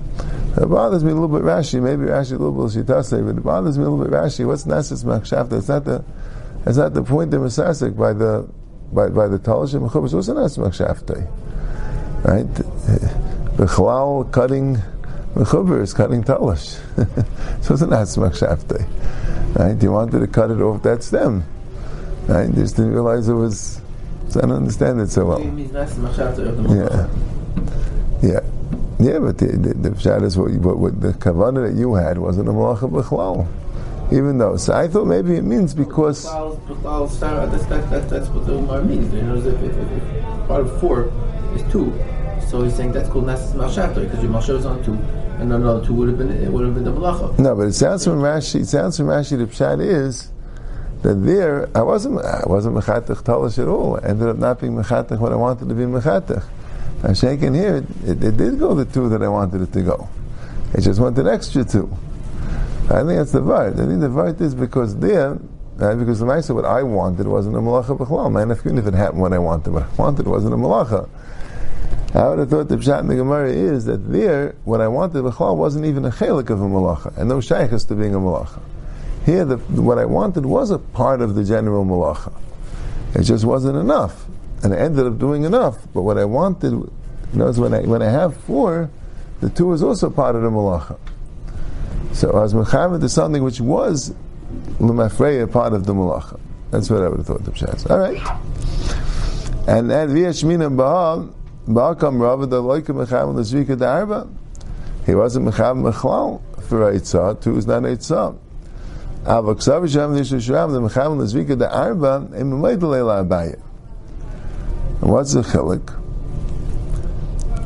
It 0.57 0.65
bothers 0.65 1.03
me 1.03 1.11
a 1.11 1.13
little 1.13 1.27
bit 1.27 1.43
Rashi, 1.43 1.79
maybe 1.79 2.05
Rashi 2.05 2.31
a 2.31 2.37
little 2.37 2.53
bit 2.53 2.75
Shitase, 2.75 3.23
but 3.23 3.37
it 3.37 3.43
bothers 3.43 3.77
me 3.77 3.83
a 3.83 3.87
little 3.87 4.03
bit 4.03 4.11
Rashi. 4.11 4.47
What's 4.47 4.63
Nasis 4.63 5.03
Machshavta? 5.03 5.59
It's 5.59 5.67
not 5.67 5.85
the, 5.85 6.03
it's 6.65 6.77
not 6.77 6.95
the 6.95 7.03
point 7.03 7.31
of 7.35 7.41
Masasik 7.43 7.95
by 7.95 8.13
the, 8.13 8.49
by, 8.95 9.09
by 9.09 9.27
the 9.27 9.37
Talashim 9.37 9.87
Mechubas. 9.87 10.13
What's 10.13 10.29
Nasis 10.29 10.57
Machshavta? 10.57 11.27
Right? 12.23 12.55
The 12.55 12.63
Bechlal 13.63 14.31
cutting 14.31 14.77
Mechuber 15.35 15.81
is 15.81 15.93
cutting 15.93 16.23
Talash. 16.23 16.79
so 17.61 17.73
it's 17.73 17.81
not 17.83 18.07
Machshavta. 18.07 19.57
Right? 19.59 19.81
You 19.83 19.91
wanted 19.91 20.19
to 20.19 20.27
cut 20.27 20.49
it 20.49 20.61
off 20.61 20.81
that 20.83 21.03
stem. 21.03 21.43
Right? 22.27 22.51
Just 22.55 22.77
didn't 22.77 22.93
realize 22.93 23.27
it 23.27 23.33
was, 23.33 23.81
so 24.29 24.39
I 24.39 24.43
don't 24.43 24.53
understand 24.53 25.01
it 25.01 25.09
so 25.09 25.25
well. 25.25 25.41
Yeah. 26.73 27.09
Yeah. 28.23 28.39
Yeah, 28.97 29.19
but 29.19 29.37
the, 29.37 29.47
the, 29.47 29.89
the 29.89 30.23
is 30.23 30.37
what, 30.37 30.51
what, 30.53 30.77
what 30.77 31.01
the 31.01 31.11
kavanah 31.11 31.69
that 31.69 31.77
you 31.77 31.95
had 31.95 32.17
wasn't 32.17 32.47
a 32.47 32.51
malacha 32.51 32.89
b'chlal. 32.89 33.45
Even 34.11 34.37
though, 34.37 34.55
so 34.55 34.73
I 34.73 34.87
thought 34.87 35.05
maybe 35.05 35.35
it 35.35 35.43
means 35.43 35.73
because. 35.73 36.23
That's, 36.23 37.65
that, 37.65 37.89
that, 37.89 38.09
that's 38.09 38.27
what 38.29 38.45
the 38.45 38.53
Umar 38.53 38.81
means. 38.81 39.11
Part 40.47 40.61
of 40.61 40.79
four, 40.79 41.11
is 41.55 41.71
two. 41.71 41.91
So 42.47 42.63
he's 42.63 42.75
saying 42.75 42.91
that's 42.91 43.09
called 43.09 43.25
Nasas 43.25 43.53
Malshachta 43.53 44.01
because 44.03 44.21
your 44.21 44.31
Malshach 44.31 44.59
is 44.59 44.65
on 44.65 44.83
two, 44.83 44.93
and 45.39 45.51
another 45.51 45.83
two 45.85 45.93
would 45.93 46.09
have 46.09 46.17
been 46.17 46.31
it 46.31 46.51
would 46.51 46.65
have 46.65 46.75
been 46.75 46.83
the 46.83 46.91
Malacha. 46.91 47.37
No, 47.39 47.55
but 47.55 47.63
it 47.67 47.73
sounds 47.73 48.03
from 48.03 48.21
Rashi. 48.21 48.61
It 48.61 48.67
sounds 48.67 48.97
from 48.97 49.07
Rashi. 49.07 49.37
The 49.37 49.45
pshat 49.45 49.83
is 49.83 50.31
that 51.01 51.15
there 51.15 51.69
I 51.75 51.81
wasn't 51.81 52.23
I 52.23 52.43
wasn't 52.45 52.75
mechatech 52.75 53.23
talish 53.23 53.57
at 53.59 53.67
all. 53.67 53.99
I 54.01 54.09
ended 54.09 54.27
up 54.27 54.37
not 54.37 54.59
being 54.61 54.75
mechatech 54.75 55.19
what 55.19 55.31
I 55.31 55.35
wanted 55.35 55.67
to 55.69 55.75
be 55.75 55.83
mechatech. 55.83 56.43
I'm 57.03 57.15
shaking 57.15 57.53
here. 57.53 57.77
It, 57.77 58.09
it, 58.09 58.23
it, 58.23 58.37
did 58.37 58.59
go 58.59 58.73
the 58.73 58.85
two 58.85 59.09
that 59.09 59.21
I 59.21 59.27
wanted 59.27 59.61
it 59.61 59.73
to 59.73 59.81
go. 59.81 60.07
It 60.73 60.81
just 60.81 60.99
went 60.99 61.17
an 61.17 61.27
extra 61.27 61.63
two. 61.63 61.95
I 62.85 63.03
think 63.03 63.17
that's 63.17 63.31
the 63.31 63.41
vart. 63.41 63.73
I 63.73 63.85
think 63.87 63.99
the 63.99 64.09
vart 64.09 64.39
is 64.41 64.53
because 64.53 64.97
there. 64.97 65.39
Right? 65.77 65.95
Because 65.97 66.19
the 66.19 66.25
Maisa, 66.25 66.53
what 66.55 66.65
I 66.65 66.83
wanted 66.83 67.27
wasn't 67.27 67.55
a 67.55 67.59
malacha 67.59 67.97
b'chlal. 67.97 68.31
Man, 68.31 68.51
if 68.51 68.65
it 68.65 68.93
happened 68.93 69.21
what 69.21 69.33
I 69.33 69.39
wanted, 69.39 69.73
what 69.73 69.83
I 69.83 69.95
wanted 69.97 70.27
wasn't 70.27 70.53
a 70.53 70.57
malacha. 70.57 71.09
I 72.13 72.29
would 72.29 72.39
have 72.39 72.49
thought 72.49 72.69
the 72.69 72.77
Pshat 72.77 73.01
in 73.01 73.07
the 73.07 73.15
Gemara 73.15 73.51
is 73.51 73.83
that 73.85 74.09
there, 74.09 74.55
what 74.63 74.79
I 74.79 74.87
wanted 74.87 75.23
b'chlal 75.23 75.57
wasn't 75.57 75.85
even 75.85 76.05
a 76.05 76.11
chelik 76.11 76.49
of 76.49 76.61
a 76.61 76.65
malacha, 76.65 77.17
and 77.17 77.27
no 77.27 77.41
shaykhs 77.41 77.83
to 77.85 77.95
being 77.95 78.15
a 78.15 78.19
malacha. 78.19 78.61
Here, 79.25 79.43
the, 79.43 79.57
what 79.57 79.97
I 79.97 80.05
wanted 80.05 80.45
was 80.45 80.69
a 80.69 80.77
part 80.77 81.19
of 81.19 81.35
the 81.35 81.43
general 81.43 81.83
malacha. 81.83 82.31
It 83.15 83.23
just 83.23 83.43
wasn't 83.43 83.77
enough, 83.77 84.25
and 84.63 84.73
I 84.73 84.77
ended 84.77 85.07
up 85.07 85.17
doing 85.17 85.43
enough. 85.43 85.77
But 85.93 86.03
what 86.03 86.17
I 86.17 86.25
wanted, 86.25 86.71
you 86.71 86.91
know, 87.33 87.51
when 87.51 87.73
I 87.73 87.81
when 87.81 88.01
I 88.01 88.11
have 88.11 88.37
four, 88.37 88.89
the 89.41 89.49
two 89.49 89.73
is 89.73 89.83
also 89.83 90.09
part 90.09 90.35
of 90.35 90.43
the 90.43 90.49
malacha. 90.49 90.97
So 92.13 92.41
as 92.41 92.53
mechamed 92.53 93.01
to 93.01 93.09
something 93.09 93.43
which 93.43 93.59
was 93.61 94.13
lemafreya 94.79 95.51
part 95.51 95.73
of 95.73 95.85
the 95.85 95.93
malacha. 95.93 96.39
That's 96.71 96.89
what 96.89 97.03
I 97.03 97.09
would 97.09 97.17
have 97.17 97.27
thought 97.27 97.43
the 97.43 97.51
Pshat. 97.51 97.89
All 97.89 97.99
right, 97.99 98.19
and 99.67 99.91
and 99.91 100.11
via 100.11 100.29
shmina 100.29 100.75
ba'al. 100.75 101.33
Ba'akam 101.67 102.21
Rava 102.21 102.45
the 102.45 102.61
loika 102.61 102.93
mechav 102.93 103.33
l'zrika 103.33 103.75
da'arba. 103.75 104.31
He 105.07 105.15
wasn't 105.15 105.47
mechav 105.47 105.91
mechlal 105.91 106.39
for 106.61 106.91
Eitzah, 106.91 107.41
two 107.41 107.57
is 107.57 107.65
not 107.65 107.81
Eitzah. 107.81 108.37
Avak 109.23 109.57
Savi 109.57 109.91
Shem 109.91 110.13
Nishu 110.13 110.37
Shram, 110.37 110.71
the 110.71 110.79
mechav 110.79 111.17
l'zrika 111.17 111.57
da'arba, 111.57 112.39
im 112.39 112.51
umayd 112.51 112.83
leila 112.83 113.25
abaya. 113.25 113.59
And 115.01 115.11
what's 115.11 115.33
the 115.33 115.41
chilik? 115.41 115.89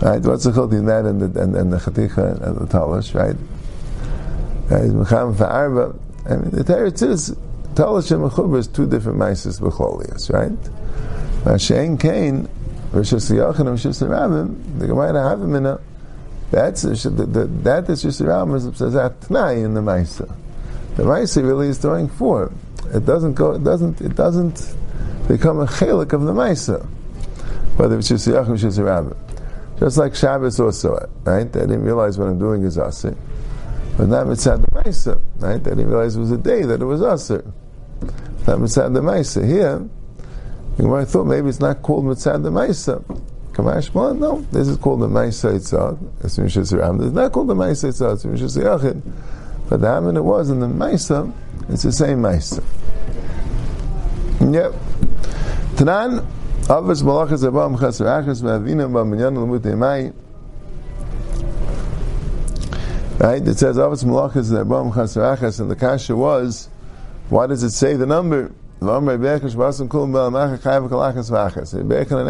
Right, 0.01 0.21
what's 0.21 0.45
the 0.45 0.51
chilik 0.51 0.71
in 0.71 0.85
that 0.85 1.05
and 1.05 1.19
the, 1.19 1.41
and, 1.41 1.55
and 1.57 1.73
the 1.73 1.77
chaticha 1.77 2.41
and 2.41 2.57
the 2.57 2.65
talish, 2.67 3.13
right? 3.13 3.35
Right, 4.69 4.89
mechav 4.89 5.37
for 5.37 5.45
arba. 5.45 5.95
I 6.25 6.35
mean, 6.35 6.51
the 6.51 6.63
teretz 6.63 7.07
is, 7.07 7.31
talish 7.73 8.11
and 8.11 8.29
mechubra 8.29 8.59
is 8.59 8.67
two 8.67 8.87
different 8.87 9.17
maises 9.17 9.59
b'chlolias, 9.59 10.31
right? 10.31 10.51
Mashen 11.43 11.99
Kain, 11.99 12.47
Rosh 12.91 13.13
Hashanah 13.13 13.65
Rosh 13.65 13.85
Hashanah 13.85 14.79
the 14.79 14.87
Gemara 14.87 15.29
have 15.29 15.41
him 15.41 15.55
in 15.55 15.65
a 15.65 15.79
that's 16.51 16.81
the, 16.81 16.91
the, 17.09 17.45
that 17.45 17.89
is 17.89 18.01
just 18.01 18.21
around 18.21 18.59
says 18.75 18.93
that 18.93 19.19
tnai 19.21 19.63
in 19.63 19.75
the 19.75 19.81
Maisa. 19.81 20.35
The 20.95 21.03
Maisa 21.03 21.43
really 21.43 21.67
is 21.67 21.77
throwing 21.77 22.09
four. 22.09 22.51
It 22.91 23.05
doesn't 23.05 23.35
go. 23.35 23.51
It 23.51 23.63
doesn't. 23.63 24.01
It 24.01 24.15
doesn't 24.15 24.75
become 25.27 25.59
a 25.59 25.65
chelik 25.65 26.13
of 26.13 26.23
the 26.23 26.33
Maisa. 26.33 26.83
Whether 27.77 27.99
it's 27.99 28.09
just 28.09 28.27
Yachim 28.27 28.57
just. 28.57 29.79
Just 29.79 29.97
like 29.97 30.15
Shabbos 30.15 30.59
also, 30.59 31.09
right? 31.23 31.41
I 31.41 31.43
didn't 31.43 31.83
realize 31.83 32.17
what 32.17 32.27
I'm 32.27 32.39
doing 32.39 32.63
is 32.63 32.77
asir. 32.77 33.15
But 33.99 34.07
not 34.07 34.27
mitzad 34.27 34.61
the 34.61 34.67
Maisa, 34.71 35.19
right? 35.39 35.55
I 35.55 35.57
didn't 35.57 35.89
realize 35.89 36.15
it 36.15 36.21
was 36.21 36.31
a 36.31 36.37
day 36.37 36.61
that 36.61 36.81
it 36.81 36.85
was 36.85 37.01
asir. 37.01 37.43
Not 38.47 38.59
mitzad 38.59 38.93
the 38.93 39.01
Maisa. 39.01 39.45
Here, 39.45 39.85
I 40.79 41.03
thought 41.03 41.25
maybe 41.25 41.49
it's 41.49 41.59
not 41.59 41.81
called 41.81 42.05
Mitzad 42.05 42.41
the 42.41 42.49
Maisa. 42.49 43.03
Kamash 43.51 43.93
no, 44.17 44.39
this 44.53 44.69
is 44.69 44.77
called 44.77 45.01
the 45.01 45.09
Maisa 45.09 45.53
itself. 45.53 45.99
It's 46.23 46.37
not 46.37 47.31
called 47.33 47.49
the 47.49 47.55
Maisa 47.55 47.89
itself. 47.89 48.23
It's 48.23 48.55
Yachid. 48.55 49.01
But 49.67 49.81
the 49.81 49.93
Haman 49.93 50.15
it 50.15 50.23
was 50.23 50.49
in 50.49 50.61
the 50.61 50.67
Maisa, 50.67 51.33
it's 51.67 51.83
the 51.83 51.91
same 51.91 52.21
Maisa. 52.21 52.63
Yep. 54.39 54.71
Tanan, 55.75 56.25
Avos 56.67 57.03
Malachas 57.03 57.43
Abam 57.43 57.77
Chasar 57.77 58.23
Achas 58.23 58.41
V'Avina 58.41 58.89
B'Minyan 58.89 59.35
L'Mut 59.35 59.63
Emai. 59.63 60.13
Right? 63.19 63.45
It 63.45 63.59
says 63.59 63.75
Avos 63.75 64.05
Malachas 64.05 64.49
Abam 64.49 64.93
Chasar 64.93 65.37
Achas, 65.37 65.59
and 65.59 65.69
the 65.69 65.75
kasha 65.75 66.15
was, 66.15 66.69
why 67.27 67.47
does 67.47 67.63
it 67.63 67.71
say 67.71 67.95
the 67.95 68.05
number? 68.05 68.53
Bechanan 68.79 69.19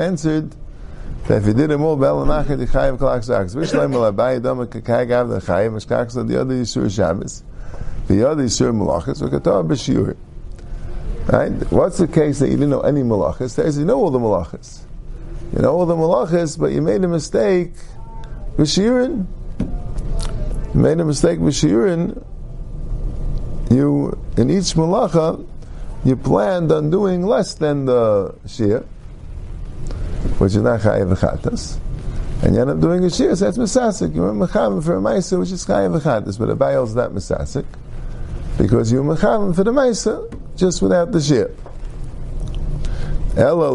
answered 0.02 0.56
that 1.28 1.38
if 1.38 1.46
he 1.46 1.54
did 1.54 1.70
them 1.70 1.84
all, 1.84 1.96
Bel 1.96 2.26
Macha 2.26 2.56
the 2.56 2.66
Chayav 2.66 2.98
Kalach 2.98 3.20
Zachas. 3.20 3.56
Vishleim 3.56 3.94
al 3.94 4.12
Dama 4.40 4.66
the 4.66 4.82
the 4.82 6.40
other 6.42 6.56
Yisur 6.56 6.90
Shabbos, 6.90 7.44
the 8.08 8.28
other 8.28 8.46
Yisur 8.46 8.74
Malachas, 8.74 9.22
V'katav 9.22 9.68
B'Shiur. 9.68 10.18
Right? 11.32 11.52
What's 11.72 12.00
the 12.00 12.08
case 12.08 12.40
that 12.40 12.48
you 12.48 12.56
didn't 12.56 12.72
know 12.72 12.82
any 12.82 13.04
Malachas? 13.04 13.54
There's 13.56 13.78
you 13.78 13.86
know 13.86 14.00
all 14.00 14.10
the 14.10 14.18
Malachas. 14.18 14.80
You 15.56 15.62
know 15.62 15.76
all 15.76 15.86
the 15.86 15.96
Malachas, 15.96 16.58
but 16.58 16.72
you 16.72 16.82
made 16.82 17.04
a 17.04 17.08
mistake 17.08 17.74
B'Shiurin. 18.58 19.28
You 20.74 20.80
made 20.82 21.00
a 21.00 21.06
mistake 21.06 21.40
B'Shiurin. 21.40 22.24
You, 23.72 24.18
in 24.38 24.50
each 24.50 24.74
Malacha, 24.74 25.46
you 26.04 26.16
planned 26.16 26.72
on 26.72 26.90
doing 26.90 27.24
less 27.24 27.54
than 27.56 27.86
the 27.86 28.34
shir, 28.48 28.86
which 30.38 30.56
is 30.56 30.62
not 30.64 30.80
chayav 30.80 31.14
v'chatas, 31.16 31.78
and 32.42 32.56
you 32.56 32.62
end 32.62 32.70
up 32.70 32.80
doing 32.80 33.04
a 33.04 33.10
shir, 33.10 33.36
so 33.36 33.46
that's 33.46 33.58
misasik. 33.58 34.16
You 34.16 34.22
were 34.22 34.34
mechavim 34.34 34.84
for 34.84 34.96
a 34.96 35.00
ma'isa, 35.00 35.38
which 35.40 35.52
is 35.52 35.66
chayav 35.66 36.00
v'chatas, 36.00 36.40
but 36.40 36.50
a 36.50 36.56
bayal 36.56 36.86
is 36.86 36.96
not 36.96 37.12
misasik, 37.12 37.66
because 38.58 38.92
you 38.92 39.04
were 39.04 39.16
mechavim 39.16 39.54
for 39.56 39.64
the 39.64 39.72
ma'isa, 39.72 40.32
just 40.56 40.82
without 40.82 41.12
the 41.12 41.22
shir. 41.22 41.52
So 43.36 43.56
where 43.56 43.68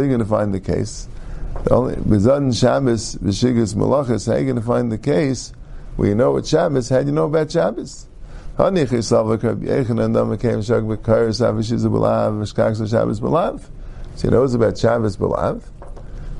are 0.00 0.02
you 0.02 0.08
going 0.08 0.18
to 0.18 0.24
find 0.24 0.52
the 0.52 0.60
case? 0.60 1.08
The 1.64 1.74
only 1.74 1.96
Bizan 1.96 2.58
Shabbos 2.58 3.16
V'shigas 3.16 3.74
Malachas. 3.74 4.26
How 4.26 4.32
are 4.32 4.38
you 4.38 4.44
going 4.44 4.56
to 4.56 4.62
find 4.62 4.90
the 4.90 4.96
case 4.96 5.52
where 5.96 6.08
you 6.08 6.14
know 6.14 6.32
what 6.32 6.46
Shabbos? 6.46 6.88
How 6.88 7.00
do 7.00 7.06
you 7.06 7.12
know 7.12 7.26
about 7.26 7.50
Shabbos? 7.50 8.06
So 8.56 8.64
he 8.64 8.70
knows 8.72 8.92
about 14.54 14.78
Shabbos 14.78 15.16
B'Lav. 15.16 15.62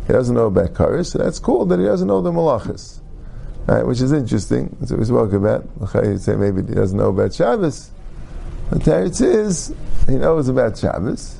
He 0.07 0.13
doesn't 0.13 0.35
know 0.35 0.47
about 0.47 0.75
Karis, 0.75 1.13
so 1.13 1.19
that's 1.19 1.39
cool 1.39 1.67
that 1.67 1.79
he 1.79 1.85
doesn't 1.85 2.09
know 2.09 2.23
the 2.23 2.33
Malachas. 2.33 3.01
Right, 3.67 3.87
which 3.87 4.01
is 4.01 4.13
interesting. 4.13 4.75
That's 4.81 4.91
what 4.91 5.01
we 5.01 5.07
spoke 5.07 5.35
about. 5.35 5.69
You 6.03 6.17
say 6.19 6.35
maybe 6.35 6.63
he 6.63 6.75
doesn't 6.75 6.97
know 6.97 7.11
about 7.11 7.35
Shabbos. 7.35 7.91
The 8.71 8.79
Teretz 8.79 9.21
is, 9.23 9.75
he 10.07 10.17
knows 10.17 10.49
about 10.49 10.79
Shabbos. 10.79 11.40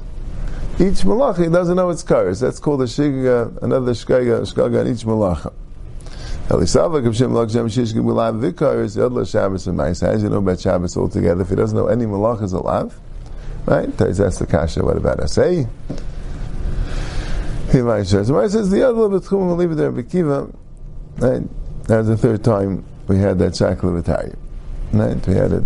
Each 0.81 1.03
malacha, 1.03 1.45
he 1.45 1.51
doesn't 1.51 1.77
know 1.77 1.91
it's 1.91 2.03
karis. 2.03 2.41
That's 2.41 2.59
called 2.59 2.81
a 2.81 2.87
shiga, 2.87 3.63
another 3.63 3.93
shkaga, 3.93 4.51
shkaga 4.51 4.81
on 4.81 4.89
each 4.89 5.05
malacha. 5.05 5.53
Elisavak 6.49 7.07
of 7.07 7.15
Shem 7.15 7.35
Lak 7.35 7.51
Shem 7.51 7.69
Shish 7.69 7.93
Gibulav 7.93 8.41
Vikar 8.41 8.83
is 8.83 8.97
Yodla 8.97 9.31
Shabbos 9.31 9.67
and 9.67 9.77
Mais. 9.77 10.01
How 10.01 10.13
does 10.13 10.23
he 10.23 10.29
know 10.31 10.39
about 10.39 10.59
Shabbos 10.59 10.97
altogether 10.97 11.43
if 11.43 11.51
he 11.51 11.55
doesn't 11.55 11.77
know 11.77 11.89
any 11.89 12.07
malachas 12.07 12.55
alav? 12.55 12.95
Right? 13.67 13.95
That's 13.99 14.39
the 14.39 14.47
kasha. 14.47 14.83
What 14.83 14.97
about 14.97 15.19
Asay? 15.19 15.67
Eh? 15.67 15.97
He 17.73 17.83
might 17.83 18.09
share. 18.09 18.25
So 18.25 18.49
says 18.49 18.71
the 18.71 18.79
we'll 18.81 19.57
leave 19.57 19.73
it 19.73 19.75
there. 19.75 19.93
Bekiva, 19.93 20.53
right? 21.19 21.43
That's 21.85 22.09
the 22.09 22.17
third 22.17 22.43
time 22.43 22.87
we 23.07 23.19
had 23.19 23.39
that 23.39 23.53
shakla. 23.53 24.35
Right? 24.93 25.27
We 25.27 25.35
had 25.35 25.53
it 25.53 25.63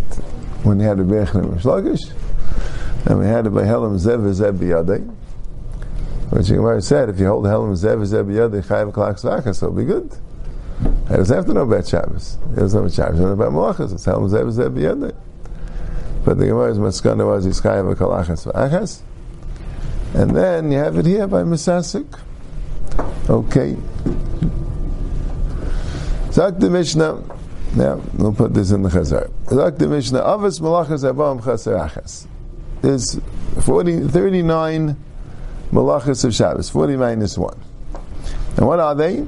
when 0.64 0.78
we 0.78 0.84
had 0.84 0.98
the 0.98 1.04
Bechner 1.04 1.60
Shlagish, 1.60 2.12
and 3.06 3.18
we 3.18 3.26
had 3.26 3.46
it 3.46 3.50
by 3.50 3.62
Helam 3.62 3.98
Zev 3.98 4.20
Zev 4.34 4.58
Biyadei. 4.58 5.14
Which 6.30 6.48
Gemara 6.48 6.80
said, 6.80 7.10
if 7.10 7.20
you 7.20 7.26
hold 7.26 7.44
Helam 7.44 7.72
Zev 7.72 8.02
Zev 8.06 8.26
Biyadei, 8.26 8.64
Chayav 8.64 8.92
Klak 8.92 9.20
Svaka, 9.20 9.54
so 9.54 9.66
it'll 9.66 9.76
be 9.76 9.84
good. 9.84 10.10
I 11.08 11.16
doesn't 11.16 11.36
have 11.36 11.46
to 11.46 11.54
know 11.54 11.62
about 11.62 11.86
Shabbos. 11.86 12.38
He 12.50 12.56
doesn't 12.56 12.78
know 12.78 12.86
about 12.86 12.94
Shabbos. 12.94 13.18
He 13.18 13.24
know 13.24 13.32
about 13.32 13.52
Malachas. 13.52 13.92
It's 13.92 14.04
Helm 14.04 14.28
Zeb 14.28 14.50
Zeb 14.50 14.74
Yedek. 14.74 15.14
But 16.24 16.38
the 16.38 16.46
Gemara's 16.46 16.78
Maskana 16.78 17.26
was 17.26 17.46
Yiskayim 17.46 17.94
Kalachas 17.94 18.50
V'achas. 18.50 19.02
And 20.14 20.34
then 20.34 20.72
you 20.72 20.78
have 20.78 20.96
it 20.96 21.06
here 21.06 21.26
by 21.26 21.42
Misasik. 21.42 22.18
Okay. 23.28 23.76
Zak 26.32 26.58
the 26.58 26.70
Mishnah. 26.70 27.22
Now, 27.76 28.00
we'll 28.14 28.32
put 28.32 28.54
this 28.54 28.70
in 28.70 28.82
the 28.82 28.88
Chazar. 28.88 29.30
Zak 29.48 29.76
the 29.76 29.88
Mishnah. 29.88 30.20
Avos 30.20 30.60
Malachas 30.60 31.04
Abam 31.04 31.42
Chasar 31.42 32.26
There's 32.84 33.18
40, 33.62 34.08
39 34.08 34.94
Malachas 35.72 36.22
of 36.26 36.34
Shabbos. 36.34 36.68
40 36.68 36.96
minus 36.96 37.38
1. 37.38 37.58
And 38.58 38.66
what 38.66 38.78
are 38.78 38.94
they? 38.94 39.26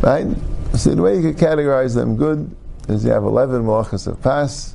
Right? 0.00 0.26
So 0.74 0.94
the 0.94 1.02
way 1.02 1.16
you 1.16 1.20
could 1.20 1.36
categorize 1.36 1.94
them 1.94 2.16
good 2.16 2.50
is 2.88 3.04
you 3.04 3.10
have 3.10 3.24
11 3.24 3.62
malachas 3.62 4.06
of 4.06 4.22
pass, 4.22 4.74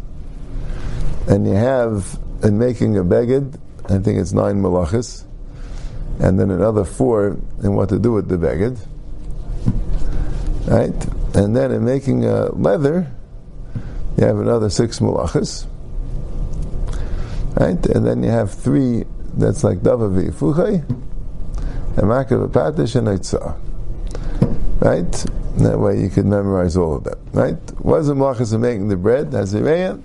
and 1.28 1.48
you 1.48 1.56
have, 1.56 2.20
in 2.44 2.60
making 2.60 3.00
a 3.00 3.04
beged, 3.04 3.60
I 3.86 3.98
think 3.98 4.20
it's 4.20 4.32
nine 4.32 4.62
malachas, 4.62 5.24
and 6.20 6.40
then 6.40 6.52
another 6.52 6.86
four 6.86 7.30
in 7.64 7.74
what 7.74 7.90
to 7.90 7.98
do 7.98 8.12
with 8.12 8.30
the 8.30 8.38
beged. 8.38 8.78
Right? 10.68 11.36
And 11.36 11.56
then 11.56 11.72
in 11.72 11.84
making 11.84 12.26
a 12.26 12.52
leather, 12.52 13.12
you 14.18 14.26
have 14.26 14.38
another 14.38 14.70
six 14.70 15.00
malachas. 15.00 15.66
Right? 17.62 17.86
And 17.86 18.08
then 18.08 18.24
you 18.24 18.32
have 18.32 18.52
three 18.52 19.04
that's 19.36 19.64
like 19.64 19.82
Dava 19.82 20.10
V'Yifuchai, 20.10 20.82
and 20.90 22.08
Makav 22.10 22.50
Patish 22.50 22.96
and 22.96 23.08
Eitzah. 23.08 23.56
Right? 24.82 25.12
That 25.64 25.78
way 25.78 26.02
you 26.02 26.10
could 26.10 26.26
memorize 26.26 26.76
all 26.76 26.96
of 26.96 27.04
them. 27.04 27.20
Right? 27.34 27.60
What's 27.78 28.08
the 28.08 28.16
malachas 28.16 28.52
of 28.52 28.62
making 28.62 28.88
the 28.88 28.96
bread? 28.96 29.28
Hazireya. 29.30 30.02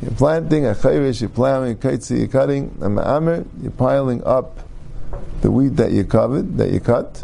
You're 0.00 0.12
planting 0.12 0.64
a 0.64 0.70
chayrish, 0.70 1.20
you're 1.20 1.28
plowing, 1.28 1.76
kaitzi, 1.76 2.20
you're 2.20 2.28
cutting, 2.28 2.70
a 2.80 2.86
ma'amer, 2.86 3.46
you're 3.60 3.70
piling 3.72 4.24
up 4.24 4.58
the 5.42 5.50
wheat 5.50 5.76
that 5.76 5.92
you 5.92 6.04
covered, 6.04 6.56
that 6.56 6.70
you 6.70 6.80
cut, 6.80 7.22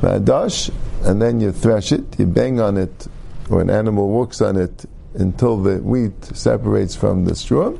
dash, 0.00 0.70
and 1.02 1.22
then 1.22 1.40
you 1.40 1.52
thresh 1.52 1.92
it, 1.92 2.18
you 2.18 2.26
bang 2.26 2.58
on 2.58 2.76
it, 2.76 3.06
or 3.50 3.60
an 3.60 3.70
animal 3.70 4.08
walks 4.08 4.40
on 4.40 4.56
it 4.56 4.86
until 5.12 5.58
the 5.58 5.76
wheat 5.76 6.24
separates 6.24 6.96
from 6.96 7.26
the 7.26 7.36
straw. 7.36 7.72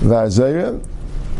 Vazaya, 0.00 0.84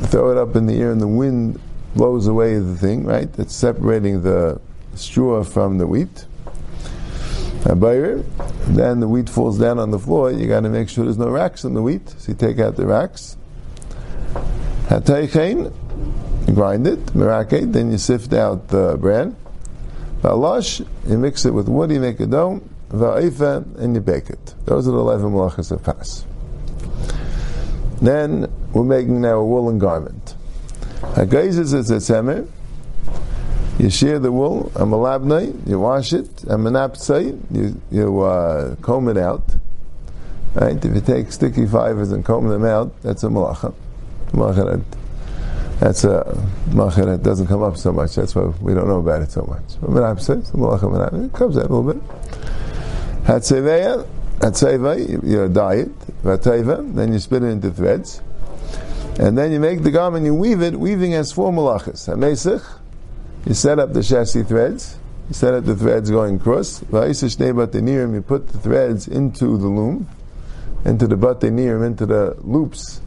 throw 0.06 0.30
it 0.30 0.38
up 0.38 0.56
in 0.56 0.66
the 0.66 0.74
air 0.74 0.92
and 0.92 1.00
the 1.00 1.08
wind 1.08 1.60
blows 1.94 2.26
away 2.26 2.58
the 2.58 2.76
thing, 2.76 3.04
right? 3.04 3.28
It's 3.38 3.54
separating 3.54 4.22
the 4.22 4.60
straw 4.94 5.42
from 5.44 5.78
the 5.78 5.86
wheat. 5.86 6.26
Then 7.64 9.00
the 9.00 9.08
wheat 9.08 9.28
falls 9.28 9.58
down 9.58 9.78
on 9.78 9.90
the 9.90 9.98
floor. 9.98 10.30
You 10.32 10.48
got 10.48 10.60
to 10.60 10.68
make 10.68 10.88
sure 10.88 11.04
there's 11.04 11.18
no 11.18 11.28
racks 11.28 11.64
in 11.64 11.74
the 11.74 11.82
wheat. 11.82 12.08
So 12.08 12.32
you 12.32 12.34
take 12.34 12.58
out 12.58 12.76
the 12.76 12.86
racks. 12.86 13.36
Hataychein, 14.88 15.72
grind 16.54 16.86
it. 16.86 17.04
Merakeh, 17.06 17.72
then 17.72 17.90
you 17.90 17.98
sift 17.98 18.32
out 18.32 18.68
the 18.68 18.96
bran. 18.98 19.36
Valash, 20.22 20.86
you 21.06 21.18
mix 21.18 21.44
it 21.44 21.52
with 21.52 21.68
wood. 21.68 21.90
You 21.90 22.00
make 22.00 22.20
a 22.20 22.26
dough. 22.26 22.60
Va'ifa, 22.90 23.78
and 23.78 23.94
you 23.94 24.00
bake 24.00 24.28
it. 24.28 24.54
Those 24.64 24.86
are 24.88 24.92
the 24.92 24.98
eleven 24.98 25.32
malachas 25.32 25.70
of 25.70 25.82
pas. 25.82 26.26
Then 28.02 28.52
we're 28.72 28.82
making 28.82 29.20
now 29.20 29.38
a 29.38 29.46
woolen 29.46 29.78
garment. 29.78 30.34
Hagayzis 31.14 31.72
is 31.72 31.90
a 31.90 31.96
tzemer. 31.96 32.48
You 33.78 33.90
shear 33.90 34.18
the 34.18 34.32
wool, 34.32 34.72
a 34.74 34.80
malabnai, 34.80 35.68
you 35.68 35.78
wash 35.78 36.12
it, 36.12 36.42
a 36.42 36.56
manapsai, 36.56 37.38
you, 37.50 37.80
you 37.92 38.20
uh, 38.20 38.74
comb 38.76 39.08
it 39.08 39.16
out. 39.16 39.42
Right? 40.54 40.84
If 40.84 40.94
you 40.94 41.00
take 41.00 41.30
sticky 41.30 41.66
fibers 41.66 42.10
and 42.10 42.24
comb 42.24 42.48
them 42.48 42.64
out, 42.64 42.92
that's 43.02 43.22
a 43.22 43.28
malacha. 43.28 43.72
Malacha 44.32 44.82
that's 45.78 46.04
a 46.04 46.22
malacha 46.70 47.06
that 47.06 47.22
doesn't 47.22 47.46
come 47.46 47.62
up 47.62 47.76
so 47.76 47.92
much. 47.92 48.16
That's 48.16 48.34
why 48.34 48.44
we 48.60 48.74
don't 48.74 48.88
know 48.88 48.98
about 48.98 49.22
it 49.22 49.30
so 49.30 49.42
much. 49.42 49.80
Manapsai, 49.80 50.42
malacha 50.52 50.82
manapsai, 50.82 51.26
it 51.26 51.32
comes 51.32 51.56
out 51.56 51.70
a 51.70 51.72
little 51.72 51.92
bit. 51.92 52.02
Hatzeveya, 53.24 54.06
hatzeva, 54.42 54.98
you 54.98 55.48
dye 55.48 55.74
it, 55.74 55.98
vateva, 56.22 56.94
then 56.94 57.12
you 57.12 57.18
split 57.18 57.44
it 57.44 57.46
into 57.46 57.70
threads. 57.70 58.20
And 59.18 59.38
then 59.38 59.52
you 59.52 59.60
make 59.60 59.82
the 59.82 59.90
garment, 59.90 60.24
you 60.26 60.34
weave 60.34 60.62
it, 60.62 60.74
weaving 60.74 61.12
has 61.12 61.32
four 61.32 61.52
malachas. 61.52 62.08
Hamesich, 62.08 62.64
you 63.46 63.54
set 63.54 63.78
up 63.78 63.92
the 63.92 64.02
chassis 64.02 64.42
threads. 64.42 64.98
You 65.28 65.34
set 65.34 65.54
up 65.54 65.64
the 65.64 65.76
threads 65.76 66.10
going 66.10 66.36
across. 66.36 66.82
You 66.82 66.88
put 66.88 68.48
the 68.48 68.58
threads 68.58 69.08
into 69.08 69.56
the 69.58 69.68
loom, 69.68 70.08
into 70.84 71.06
the 71.06 71.16
batenirim, 71.16 71.86
into 71.86 72.06
the 72.06 72.36
loops 72.40 73.00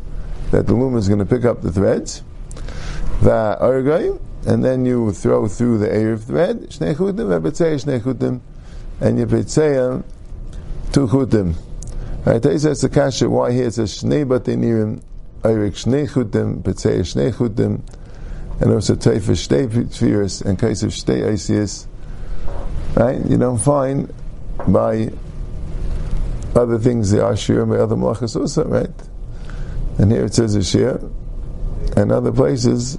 that 0.51 0.67
the 0.67 0.73
loom 0.73 0.95
is 0.95 1.07
going 1.07 1.19
to 1.19 1.25
pick 1.25 1.43
up 1.43 1.61
the 1.61 1.71
threads. 1.71 2.23
And 4.47 4.63
then 4.63 4.85
you 4.85 5.11
throw 5.11 5.47
through 5.47 5.79
the 5.79 5.91
air 5.91 6.13
of 6.13 6.23
thread, 6.23 6.57
and 9.01 9.19
you 9.19 9.25
petzeya 9.25 10.03
two 10.95 11.07
chutim. 11.07 11.53
Right, 12.25 12.41
They 12.41 12.57
says 12.57 12.79
the 12.79 12.87
kasha, 12.87 13.29
why 13.29 13.51
here 13.51 13.67
it 13.67 13.73
says 13.73 14.01
shnei 14.01 14.25
batenirim, 14.25 15.03
Erev 15.41 15.73
shnei 15.73 16.09
chutim, 16.09 16.63
petzeya 16.63 17.01
shnei 17.01 17.33
chutim, 17.33 17.81
and 18.61 18.71
also 18.71 18.95
Teifa 18.95 19.35
Shtei 19.35 19.67
Tfiris 19.67 20.41
and 20.45 20.53
of 20.53 20.69
Shtei 20.69 21.27
Isias, 21.27 21.87
right? 22.95 23.23
You 23.25 23.37
don't 23.37 23.57
find 23.57 24.13
by 24.69 25.11
other 26.55 26.79
things 26.79 27.11
the 27.11 27.27
Ashir 27.27 27.65
by 27.65 27.75
other 27.75 27.97
Malachas 27.97 28.39
also, 28.39 28.63
right? 28.63 28.89
And 29.97 30.09
here 30.13 30.23
it 30.23 30.33
says 30.33 30.55
Ashir, 30.55 31.01
and 31.97 32.13
other 32.13 32.31
places, 32.31 32.97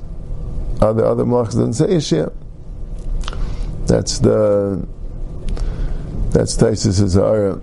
other 0.83 1.07
other 1.07 1.25
Malachas 1.25 1.55
doesn't 1.55 1.73
say 1.73 1.97
Ashir. 1.97 2.31
That's 3.87 4.19
the 4.19 4.87
that's 6.33 6.55
Taisus 6.59 7.09
Zara, 7.09 7.59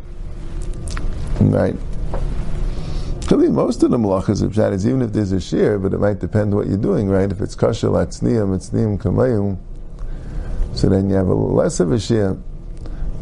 right? 1.51 1.75
Could 3.27 3.39
be 3.39 3.49
most 3.49 3.83
of 3.83 3.91
the 3.91 3.97
malachas 3.97 4.43
of 4.43 4.51
Pshat 4.51 4.85
even 4.85 5.01
if 5.01 5.13
there's 5.13 5.31
a 5.31 5.39
shear, 5.39 5.79
but 5.79 5.93
it 5.93 5.99
might 5.99 6.19
depend 6.19 6.53
what 6.53 6.67
you're 6.67 6.77
doing, 6.77 7.09
right? 7.09 7.31
If 7.31 7.41
it's 7.41 7.55
kasher 7.55 7.89
latznium, 7.89 8.55
it's 8.55 8.69
niyam 8.69 8.97
kamayum, 8.97 9.57
so 10.75 10.89
then 10.89 11.09
you 11.09 11.15
have 11.15 11.27
a 11.27 11.33
less 11.33 11.79
of 11.79 11.91
a 11.91 11.99
shear. 11.99 12.37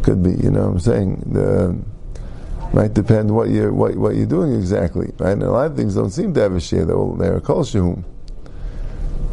Could 0.04 0.24
be, 0.24 0.32
you 0.32 0.50
know 0.50 0.62
what 0.62 0.72
I'm 0.72 0.80
saying? 0.80 1.24
The, 1.28 1.78
might 2.74 2.94
depend 2.94 3.36
what 3.36 3.50
you're, 3.50 3.74
what, 3.74 3.96
what 3.96 4.16
you're 4.16 4.26
doing 4.26 4.54
exactly, 4.54 5.12
right? 5.20 5.34
And 5.34 5.44
a 5.44 5.52
lot 5.52 5.68
of 5.68 5.76
things 5.76 5.96
don't 5.96 6.10
seem 6.10 6.34
to 6.34 6.42
have 6.42 6.56
a 6.56 6.60
shear, 6.60 6.86
they're, 6.86 7.14
they're 7.18 7.38
a 7.38 7.42
kol. 7.42 7.66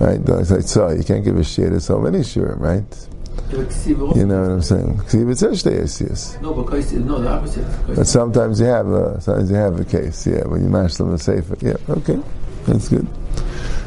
Right? 0.00 0.24
Like, 0.28 0.62
so 0.62 0.90
you 0.90 1.02
can't 1.02 1.24
give 1.24 1.36
a 1.36 1.44
shear 1.44 1.70
to 1.70 1.80
so 1.80 1.98
many 1.98 2.22
shear, 2.22 2.54
right? 2.54 3.08
You 3.50 4.26
know 4.26 4.42
what 4.42 4.50
I'm 4.50 4.62
saying? 4.62 4.98
Ksiv 4.98 5.32
it 5.32 5.38
says 5.38 6.00
yes. 6.00 6.38
No, 6.42 6.52
but 6.52 6.70
no, 6.70 7.18
the 7.20 7.28
opposite. 7.28 7.66
But 7.86 8.06
sometimes 8.06 8.60
you 8.60 8.66
have 8.66 8.88
a 8.88 9.20
sometimes 9.20 9.50
you 9.50 9.56
have 9.56 9.80
a 9.80 9.84
case, 9.84 10.26
yeah, 10.26 10.46
when 10.46 10.62
you 10.62 10.68
mash 10.68 10.94
them 10.94 11.10
and 11.10 11.20
safer. 11.20 11.56
Yeah, 11.60 11.76
okay, 11.88 12.20
that's 12.66 12.88
good. 12.88 13.06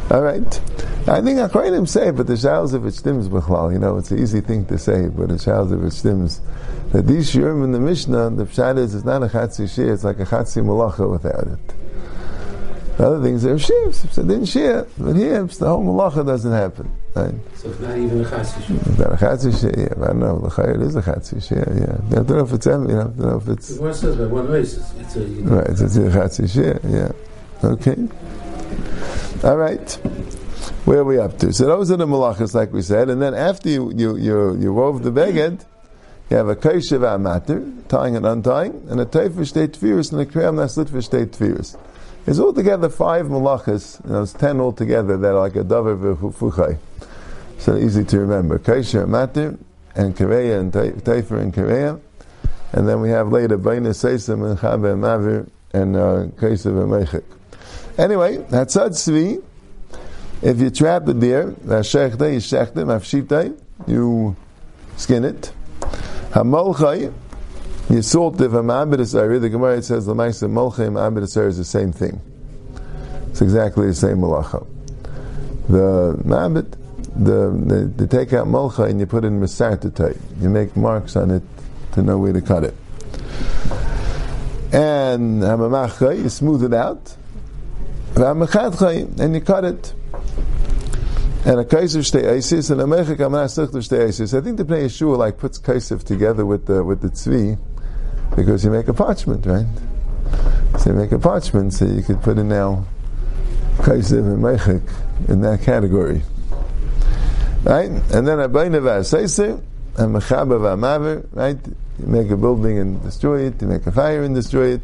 All 0.10 0.22
right. 0.22 0.62
I 1.08 1.22
think 1.22 1.40
Akrainim 1.40 1.88
say, 1.88 2.12
but 2.12 2.28
the 2.28 2.34
shals 2.34 2.74
of 2.74 2.86
it 2.86 2.94
stims 2.94 3.28
b'chlal. 3.30 3.72
You 3.72 3.80
know, 3.80 3.98
it's 3.98 4.12
an 4.12 4.20
easy 4.20 4.42
thing 4.42 4.66
to 4.66 4.78
say, 4.78 5.08
but 5.08 5.30
the 5.30 5.36
shals 5.36 5.72
of 5.72 5.84
it 5.84 5.94
stims. 5.94 6.42
That 6.92 7.08
these 7.08 7.32
shirim 7.32 7.64
in 7.64 7.72
the 7.72 7.80
Mishnah, 7.80 8.32
the 8.32 8.46
pshat 8.46 8.78
is, 8.78 8.94
it's 8.94 9.06
not 9.06 9.24
a 9.24 9.28
chatzi 9.28 9.74
shir, 9.74 9.94
it's 9.94 10.04
like 10.04 10.20
a 10.20 10.26
chatzi 10.26 10.64
malacha 10.64 11.10
without 11.10 11.48
it. 11.48 12.98
The 12.98 13.08
Other 13.08 13.24
things 13.24 13.46
are 13.46 13.58
shifts, 13.58 14.06
so 14.12 14.24
didn't. 14.24 14.54
But 14.98 15.16
here, 15.16 15.44
the 15.44 15.68
whole 15.68 15.84
malacha 15.84 16.26
doesn't 16.26 16.52
happen. 16.52 16.92
So 17.14 17.70
it's 17.70 17.80
not 17.82 17.98
even 17.98 18.22
a 18.22 18.24
chatzis 18.24 18.88
It's 18.88 18.98
not 18.98 19.14
a 19.14 19.18
chatzis 19.18 19.78
Yeah, 19.78 20.10
I 20.10 20.14
know. 20.14 20.40
The 20.40 20.50
chayr 20.50 20.82
is 20.82 20.96
a 20.96 21.02
chatzis 21.02 21.52
Yeah, 21.52 22.20
I 22.20 22.24
don't 22.24 22.30
know 22.30 22.46
if 22.46 22.54
it's 22.54 22.66
you 22.66 22.72
know, 22.72 22.84
I 22.84 23.04
don't 23.04 23.18
know 23.20 23.38
if 23.38 23.48
it's. 23.50 23.78
One 23.78 23.94
says 23.94 24.16
by 24.16 24.28
one 24.28 24.48
race, 24.48 24.78
it's, 24.98 25.16
a. 25.18 25.20
Right, 25.20 25.68
it's, 25.68 25.82
a 25.82 25.88
chatzis 25.88 26.56
Yeah. 26.84 27.12
Okay. 27.70 27.98
All 29.44 29.58
right. 29.58 29.92
Where 30.86 31.00
are 31.00 31.04
we 31.04 31.20
up 31.20 31.38
to? 31.40 31.52
So 31.52 31.66
those 31.66 31.92
are 31.92 31.98
the 31.98 32.08
malachas, 32.08 32.54
like 32.54 32.72
we 32.72 32.82
said, 32.82 33.10
and 33.10 33.22
then 33.22 33.34
after 33.34 33.70
you 33.70 33.92
you 33.96 34.16
you, 34.16 34.58
you 34.58 34.74
wove 34.74 35.04
the 35.04 35.12
beged, 35.12 35.66
you 36.30 36.38
have 36.38 36.48
a 36.48 36.56
kaishav 36.56 37.02
amater, 37.02 37.88
tying 37.88 38.16
and 38.16 38.26
untying, 38.26 38.88
and 38.90 39.02
a 39.02 39.06
teifer 39.06 39.46
state 39.46 39.74
tefirus, 39.74 40.12
and 40.12 40.22
a 40.22 40.26
kriyam 40.26 40.56
naslit 40.56 40.88
tefirus. 40.88 41.78
There's 42.24 42.40
altogether 42.40 42.90
five 42.90 43.26
malachas, 43.26 44.00
and 44.06 44.16
it's 44.18 44.34
ten 44.34 44.60
altogether 44.60 45.18
that 45.18 45.30
are 45.30 45.40
like 45.40 45.56
a 45.56 45.64
davar 45.64 46.16
v'fuchai. 46.16 46.78
So 47.58 47.76
easy 47.76 48.04
to 48.06 48.20
remember. 48.20 48.60
Kaisha 48.60 49.08
Matir, 49.08 49.58
and 49.96 50.16
Kareya, 50.16 50.60
and 50.60 50.72
Taifer, 50.72 51.40
and 51.40 51.52
Kareya. 51.52 52.00
And 52.74 52.88
then 52.88 53.02
we 53.02 53.10
have 53.10 53.30
later 53.32 53.58
Baina 53.58 53.90
Seisim, 53.90 54.50
and 54.50 54.60
Chabe, 54.60 54.96
Mavir, 54.96 55.50
and 55.74 55.96
uh, 55.96 56.28
Kaisa 56.40 56.70
v'meichik. 56.72 57.24
Anyway, 57.98 58.38
Hatzad 58.38 58.92
Tzvi, 58.92 59.44
if 60.44 60.60
you 60.60 60.70
trap 60.70 61.06
the 61.06 61.14
deer, 61.14 61.52
Shechta, 61.66 62.32
you 62.34 62.40
shechta, 62.40 62.86
mafshita, 62.86 63.60
you 63.88 64.36
skin 64.96 65.26
it. 65.26 65.52
Hamolchai, 66.32 67.12
the 67.88 68.64
Ma'abed 68.64 69.20
area. 69.20 69.40
The 69.40 69.50
Gemara 69.50 69.82
says 69.82 70.06
the 70.06 70.14
Maisa 70.14 70.50
Molchay 70.50 70.90
Ma'abed 70.90 71.24
is 71.24 71.58
the 71.58 71.66
same 71.66 71.92
thing. 71.92 72.22
It's 73.30 73.42
exactly 73.42 73.88
the 73.88 73.94
same 73.94 74.18
malacha. 74.18 74.66
The 75.70 76.18
Ma'abed, 76.24 76.72
the, 77.16 77.52
the, 77.66 77.86
the 77.96 78.08
take 78.08 78.34
out 78.34 78.48
Molcha 78.48 78.90
and 78.90 79.00
you 79.00 79.06
put 79.06 79.26
in 79.26 79.40
Masartatite. 79.40 80.20
You 80.42 80.50
make 80.50 80.76
marks 80.76 81.16
on 81.16 81.32
it 81.32 81.44
to 81.94 82.02
know 82.02 82.18
where 82.18 82.34
to 82.34 82.42
cut 82.42 82.64
it. 82.64 82.76
And 84.74 85.42
Hamamachai, 85.42 86.24
you 86.24 86.30
smooth 86.30 86.64
it 86.64 86.74
out. 86.74 87.16
And 88.16 89.36
you 89.36 89.42
cut 89.42 89.66
it 89.66 89.94
and 91.44 91.60
a 91.60 91.66
kaisif 91.66 92.02
shtei 92.02 92.38
isis 92.38 92.70
and 92.70 92.80
a 92.82 92.84
mechik 92.84 93.20
amas 93.20 93.58
shtei 93.58 94.08
isis. 94.08 94.36
I 94.36 94.42
think 94.42 94.58
the 94.58 94.64
Pnei 94.64 94.86
Yeshua 94.86 95.18
like 95.18 95.40
puts 95.40 95.58
kaisif 95.58 96.04
together 96.04 96.46
with 96.46 96.68
the 96.68 96.84
with 96.84 97.02
the 97.02 97.08
tzvi 97.10 97.58
because 98.36 98.64
you 98.64 98.72
make 98.72 98.88
a 98.88 98.94
parchment, 98.94 99.46
right? 99.46 99.66
So 100.80 100.92
you 100.92 100.96
make 100.96 101.12
a 101.12 101.20
parchment, 101.20 101.74
so 101.74 101.86
you 101.86 102.02
could 102.02 102.22
put 102.22 102.38
in 102.38 102.48
now 102.48 102.86
kaisiv 103.78 104.20
and 104.20 104.44
mechik 104.44 105.30
in 105.30 105.42
that 105.42 105.62
category. 105.62 106.24
Right? 107.64 107.90
And 107.90 108.28
then 108.28 108.40
Abayna 108.40 108.82
V'Aseise, 108.82 109.62
and 109.98 110.16
Mechaba 110.16 110.60
V'Amaver, 110.60 111.28
right? 111.34 111.58
You 112.00 112.06
make 112.08 112.30
a 112.32 112.38
building 112.38 112.80
and 112.80 113.02
destroy 113.04 113.42
it, 113.42 113.62
you 113.62 113.68
make 113.68 113.86
a 113.86 113.92
fire 113.92 114.24
and 114.24 114.34
destroy 114.34 114.74
it. 114.74 114.82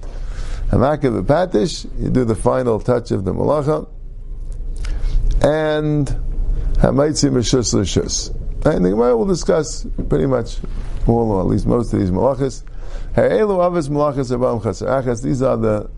Hamaka 0.69 1.23
V'Patish, 1.23 1.87
you 1.99 2.09
do 2.09 2.25
the 2.25 2.35
final 2.35 2.79
touch 2.79 3.11
of 3.11 3.23
the 3.25 3.33
Malacha. 3.33 3.87
And 5.41 6.07
Hamaitzi 6.77 7.31
Meshus 7.31 7.73
L'Shus. 7.73 8.33
And 8.65 8.83
the 8.83 8.89
Gemara 8.89 9.15
will 9.15 9.25
discuss 9.25 9.85
pretty 10.09 10.25
much 10.25 10.57
all, 11.07 11.31
or 11.31 11.41
at 11.41 11.47
least 11.47 11.65
most 11.65 11.93
of 11.93 11.99
these 11.99 12.11
malachas. 12.11 12.63
Ha'elu 13.17 13.57
avos 13.57 13.89
malachas 13.89 14.29
abam 14.29 14.61
chasar 14.61 15.23
These 15.23 15.41
are 15.41 15.57
the 15.57 15.89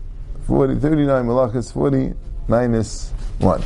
40, 0.46 0.80
39 0.80 1.26
malachas, 1.26 1.70
40 1.70 2.14
minus 2.48 3.12
1. 3.40 3.62